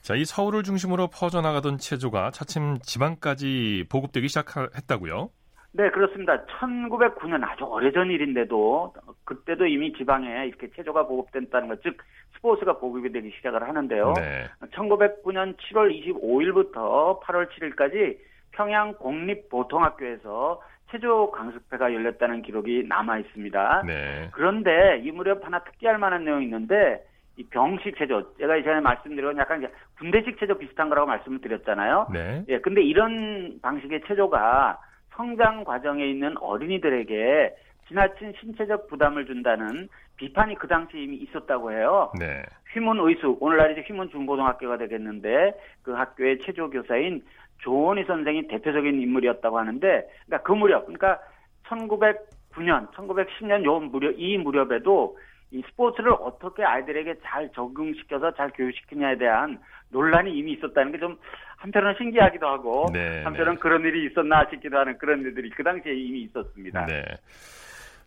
자, 0.00 0.14
이 0.14 0.24
서울을 0.24 0.62
중심으로 0.62 1.08
퍼져나가던 1.08 1.78
체조가 1.78 2.30
차츰 2.30 2.78
지방까지 2.82 3.86
보급되기 3.90 4.28
시작했다고요? 4.28 5.30
네, 5.72 5.90
그렇습니다. 5.90 6.44
1909년 6.46 7.42
아주 7.42 7.64
오래전 7.64 8.10
일인데도 8.10 8.94
그때도 9.24 9.66
이미 9.66 9.92
지방에 9.92 10.46
이렇게 10.46 10.70
체조가 10.70 11.06
보급된다는 11.06 11.68
것, 11.68 11.82
즉 11.82 11.96
스포츠가 12.36 12.78
보급이 12.78 13.10
되기 13.10 13.32
시작을 13.36 13.66
하는데요. 13.66 14.14
네. 14.16 14.44
1909년 14.72 15.56
7월 15.56 15.90
25일부터 15.90 17.20
8월 17.20 17.48
7일까지 17.50 18.18
평양 18.52 18.94
공립보통학교에서 18.94 20.60
체조 20.94 21.32
강습회가 21.32 21.92
열렸다는 21.92 22.42
기록이 22.42 22.84
남아 22.86 23.18
있습니다. 23.18 23.82
네. 23.86 24.28
그런데 24.32 25.00
이 25.02 25.10
무렵 25.10 25.44
하나 25.44 25.58
특기할 25.64 25.98
만한 25.98 26.24
내용이 26.24 26.44
있는데 26.44 27.04
이 27.36 27.44
병식 27.44 27.98
체조, 27.98 28.36
제가 28.36 28.56
이전에 28.56 28.80
말씀드린 28.80 29.36
약간 29.38 29.66
군대식 29.98 30.38
체조 30.38 30.56
비슷한 30.56 30.88
거라고 30.88 31.08
말씀을 31.08 31.40
드렸잖아요. 31.40 32.08
네. 32.12 32.44
예, 32.48 32.60
근데 32.60 32.80
이런 32.80 33.58
방식의 33.60 34.02
체조가 34.06 34.78
성장 35.16 35.64
과정에 35.64 36.06
있는 36.06 36.36
어린이들에게 36.38 37.54
지나친 37.88 38.32
신체적 38.40 38.88
부담을 38.88 39.26
준다는 39.26 39.88
비판이 40.16 40.56
그 40.56 40.66
당시에 40.68 41.02
이미 41.02 41.16
있었다고 41.16 41.72
해요. 41.72 42.12
네. 42.18 42.42
휘문 42.72 42.98
의숙, 43.00 43.42
오늘날 43.42 43.72
이제 43.72 43.82
휘문 43.86 44.10
중고등학교가 44.10 44.78
되겠는데 44.78 45.52
그 45.82 45.92
학교의 45.92 46.40
체조 46.40 46.70
교사인 46.70 47.22
조원희 47.58 48.04
선생이 48.04 48.48
대표적인 48.48 49.00
인물이었다고 49.00 49.58
하는데, 49.58 50.08
그러니까 50.26 50.42
그 50.46 50.52
무렵, 50.52 50.86
그러니까 50.86 51.20
1909년, 51.66 52.90
1910년 52.92 53.64
요 53.64 53.80
무렵, 53.80 54.14
이 54.18 54.36
무렵에도 54.38 55.16
이 55.50 55.62
스포츠를 55.70 56.12
어떻게 56.12 56.64
아이들에게 56.64 57.14
잘 57.22 57.48
적응시켜서 57.52 58.32
잘 58.34 58.50
교육시키냐에 58.50 59.16
대한 59.18 59.58
논란이 59.90 60.36
이미 60.36 60.52
있었다는 60.52 60.92
게 60.92 60.98
좀 60.98 61.16
한편으로는 61.64 61.96
신기하기도 61.96 62.46
하고 62.46 62.90
네, 62.92 63.22
한편으로는 63.22 63.54
네. 63.54 63.60
그런 63.60 63.84
일이 63.84 64.06
있었나 64.06 64.46
싶기도 64.50 64.78
하는 64.78 64.98
그런 64.98 65.20
일들이 65.22 65.48
그 65.50 65.62
당시에 65.62 65.94
이미 65.94 66.22
있었습니다. 66.22 66.86
네. 66.86 67.02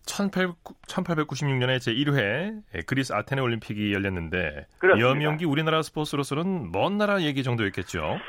1896년에 0.08 1.78
제1회 1.78 2.86
그리스 2.88 3.14
아테네 3.14 3.42
올림픽이 3.42 3.94
열렸는데 3.94 4.66
그렇습니다. 4.80 5.10
여명기 5.10 5.46
우리나라 5.46 5.82
스포츠로서는 5.82 6.72
먼 6.72 6.98
나라 6.98 7.22
얘기 7.22 7.44
정도였겠죠. 7.44 8.20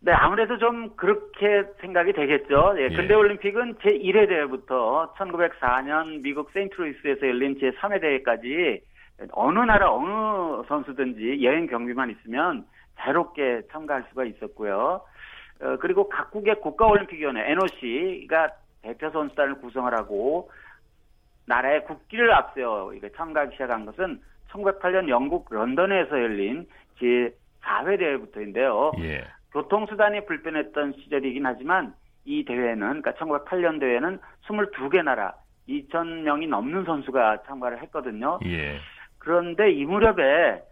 네, 0.00 0.12
아무래도 0.12 0.58
좀 0.58 0.94
그렇게 0.96 1.64
생각이 1.80 2.12
되겠죠. 2.12 2.74
예, 2.78 2.88
근대 2.88 3.14
예. 3.14 3.14
올림픽은 3.14 3.76
제1회 3.76 4.28
대회부터 4.28 5.14
1904년 5.14 6.22
미국 6.22 6.50
세인트루이스에서 6.52 7.26
열린 7.26 7.58
제3회 7.58 8.00
대회까지 8.00 8.82
어느 9.32 9.58
나라 9.60 9.92
어느 9.92 10.62
선수든지 10.68 11.42
여행 11.42 11.66
경비만 11.66 12.10
있으면 12.10 12.66
자유롭게 12.98 13.62
참가할 13.72 14.04
수가 14.10 14.24
있었고요. 14.24 15.00
어, 15.60 15.76
그리고 15.80 16.08
각국의 16.08 16.60
국가올림픽위원회 16.60 17.50
NOC가 17.52 18.50
대표 18.82 19.10
선수단을 19.10 19.56
구성을 19.60 19.92
하고 19.94 20.50
나라의 21.46 21.84
국기를 21.84 22.32
앞세워 22.32 22.92
참가하기 23.16 23.52
시작한 23.52 23.86
것은 23.86 24.20
1908년 24.50 25.08
영국 25.08 25.46
런던에서 25.50 26.20
열린 26.20 26.66
제4회 27.00 27.98
대회부터인데요. 27.98 28.92
예. 29.00 29.24
교통수단이 29.52 30.26
불편했던 30.26 30.94
시절이긴 30.94 31.46
하지만 31.46 31.94
이 32.24 32.44
대회는 32.44 33.00
그러니까 33.00 33.12
1908년 33.12 33.80
대회는 33.80 34.18
22개 34.46 35.02
나라 35.02 35.34
2,000명이 35.68 36.48
넘는 36.48 36.84
선수가 36.84 37.42
참가를 37.46 37.82
했거든요. 37.82 38.38
예. 38.44 38.78
그런데 39.18 39.70
이 39.72 39.84
무렵에 39.84 40.62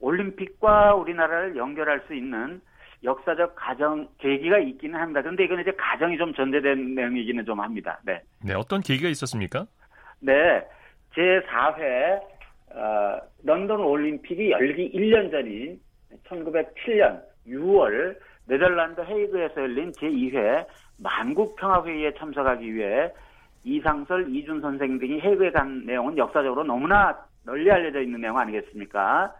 올림픽과 0.00 0.94
우리나라를 0.94 1.56
연결할 1.56 2.02
수 2.06 2.14
있는 2.14 2.60
역사적 3.04 3.54
가정 3.56 4.08
계기가 4.18 4.58
있기는 4.58 4.98
합니다. 4.98 5.22
그런데 5.22 5.44
이건 5.44 5.60
이제 5.60 5.72
가정이 5.72 6.18
좀 6.18 6.32
전제된 6.34 6.94
내용이기는 6.94 7.44
좀 7.44 7.60
합니다. 7.60 7.98
네. 8.04 8.20
네, 8.44 8.54
어떤 8.54 8.80
계기가 8.80 9.08
있었습니까? 9.08 9.66
네, 10.22 10.64
제 11.14 11.40
4회 11.48 12.20
어, 12.74 13.20
런던 13.42 13.80
올림픽이 13.80 14.52
열기 14.52 14.90
1년 14.92 15.30
전인 15.30 15.80
1907년 16.28 17.20
6월 17.48 18.16
네덜란드 18.46 19.00
헤이그에서 19.00 19.62
열린 19.62 19.90
제2회 19.92 20.64
만국평화회의에 20.98 22.14
참석하기 22.14 22.72
위해 22.72 23.12
이상설, 23.64 24.34
이준 24.34 24.60
선생 24.60 24.98
등이 24.98 25.20
헤이그에 25.20 25.50
간 25.50 25.84
내용은 25.86 26.16
역사적으로 26.16 26.64
너무나 26.64 27.16
널리 27.44 27.70
알려져 27.70 28.00
있는 28.00 28.20
내용 28.20 28.38
아니겠습니까? 28.38 29.34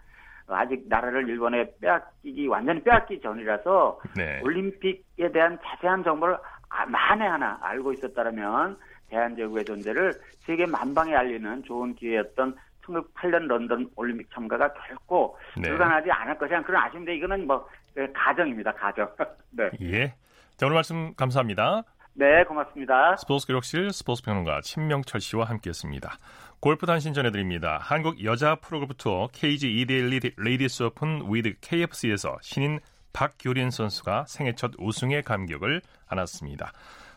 아직 0.48 0.84
나라를 0.88 1.28
일본에 1.28 1.72
빼앗기기 1.80 2.48
완전히 2.48 2.82
빼앗기 2.82 3.20
전이라서 3.20 4.00
네. 4.16 4.40
올림픽에 4.42 5.30
대한 5.32 5.58
자세한 5.62 6.02
정보를 6.02 6.36
아, 6.68 6.86
만에 6.86 7.26
하나 7.26 7.58
알고 7.62 7.92
있었다면 7.92 8.76
대한제국의 9.12 9.64
존재를 9.64 10.14
세계 10.40 10.66
만방에 10.66 11.14
알리는 11.14 11.62
좋은 11.64 11.94
기회였던 11.94 12.56
1908년 12.84 13.46
런던 13.46 13.88
올림픽 13.94 14.28
참가가 14.32 14.72
결코 14.72 15.36
네. 15.56 15.68
불가능하지 15.68 16.10
않을 16.10 16.38
것이란 16.38 16.64
그런 16.64 16.82
아쉬움인데 16.82 17.14
이거는 17.16 17.46
뭐그 17.46 18.12
가정입니다. 18.12 18.72
가정. 18.72 19.08
네. 19.52 19.70
예. 19.82 20.14
자, 20.56 20.66
오늘 20.66 20.74
말씀 20.74 21.14
감사합니다. 21.14 21.84
네, 22.14 22.44
고맙습니다. 22.44 23.16
스포츠 23.16 23.46
기록실 23.46 23.92
스포츠 23.92 24.22
평론가 24.22 24.60
신명철 24.62 25.20
씨와 25.20 25.44
함께했습니다. 25.44 26.18
골프 26.60 26.86
단신 26.86 27.14
전해드립니다. 27.14 27.78
한국 27.80 28.22
여자 28.22 28.54
프로골프 28.56 28.94
투어 28.94 29.28
KG 29.32 29.84
2대1 29.86 30.34
레이디스 30.36 30.84
오픈 30.84 31.22
with 31.28 31.54
KFC에서 31.60 32.38
신인 32.42 32.80
박교린 33.12 33.70
선수가 33.70 34.26
생애 34.26 34.54
첫 34.54 34.72
우승의 34.78 35.22
감격을 35.22 35.82
안았습니다. 36.08 36.72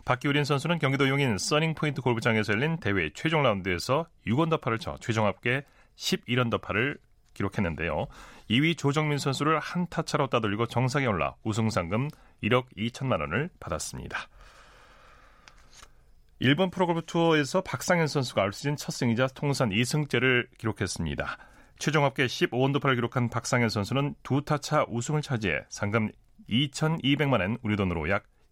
박교린 0.05 0.45
선수는 0.45 0.77
경기도 0.77 1.09
용인 1.09 1.37
써닝포인트 1.39 2.01
골프장에서 2.01 2.53
열린 2.53 2.77
대회 2.77 3.09
최종 3.15 3.41
라운드에서 3.41 4.05
6언더파를 4.27 4.79
쳐 4.79 4.97
최종 5.01 5.25
합계 5.25 5.63
11언더파를 5.95 6.99
기록했는데요. 7.33 8.05
2위 8.51 8.77
조정민 8.77 9.17
선수를 9.17 9.59
한 9.59 9.87
타 9.89 10.03
차로 10.03 10.27
따돌리고 10.27 10.67
정상에 10.67 11.07
올라 11.07 11.33
우승 11.43 11.69
상금 11.71 12.09
1억 12.43 12.65
2천만 12.77 13.19
원을 13.21 13.49
받았습니다. 13.59 14.27
일본 16.39 16.69
프로골프 16.69 17.05
투어에서 17.07 17.61
박상현 17.61 18.07
선수가 18.07 18.43
올 18.43 18.53
시즌 18.53 18.75
첫 18.75 18.91
승이자 18.91 19.27
통산 19.33 19.69
2승째를 19.69 20.47
기록했습니다. 20.59 21.37
최종 21.79 22.03
합계 22.03 22.25
15언더파를 22.27 22.93
기록한 22.95 23.29
박상현 23.29 23.69
선수는 23.69 24.15
두 24.21 24.41
타 24.41 24.59
차 24.59 24.85
우승을 24.87 25.23
차지해 25.23 25.61
상금 25.69 26.11
2,200만 26.49 27.39
원, 27.39 27.57
우리 27.63 27.75
돈으로 27.75 28.07
약 28.09 28.23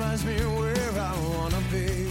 reminds 0.00 0.24
me 0.24 0.34
where 0.56 0.92
I 0.98 1.14
wanna 1.28 1.60
be 1.70 2.09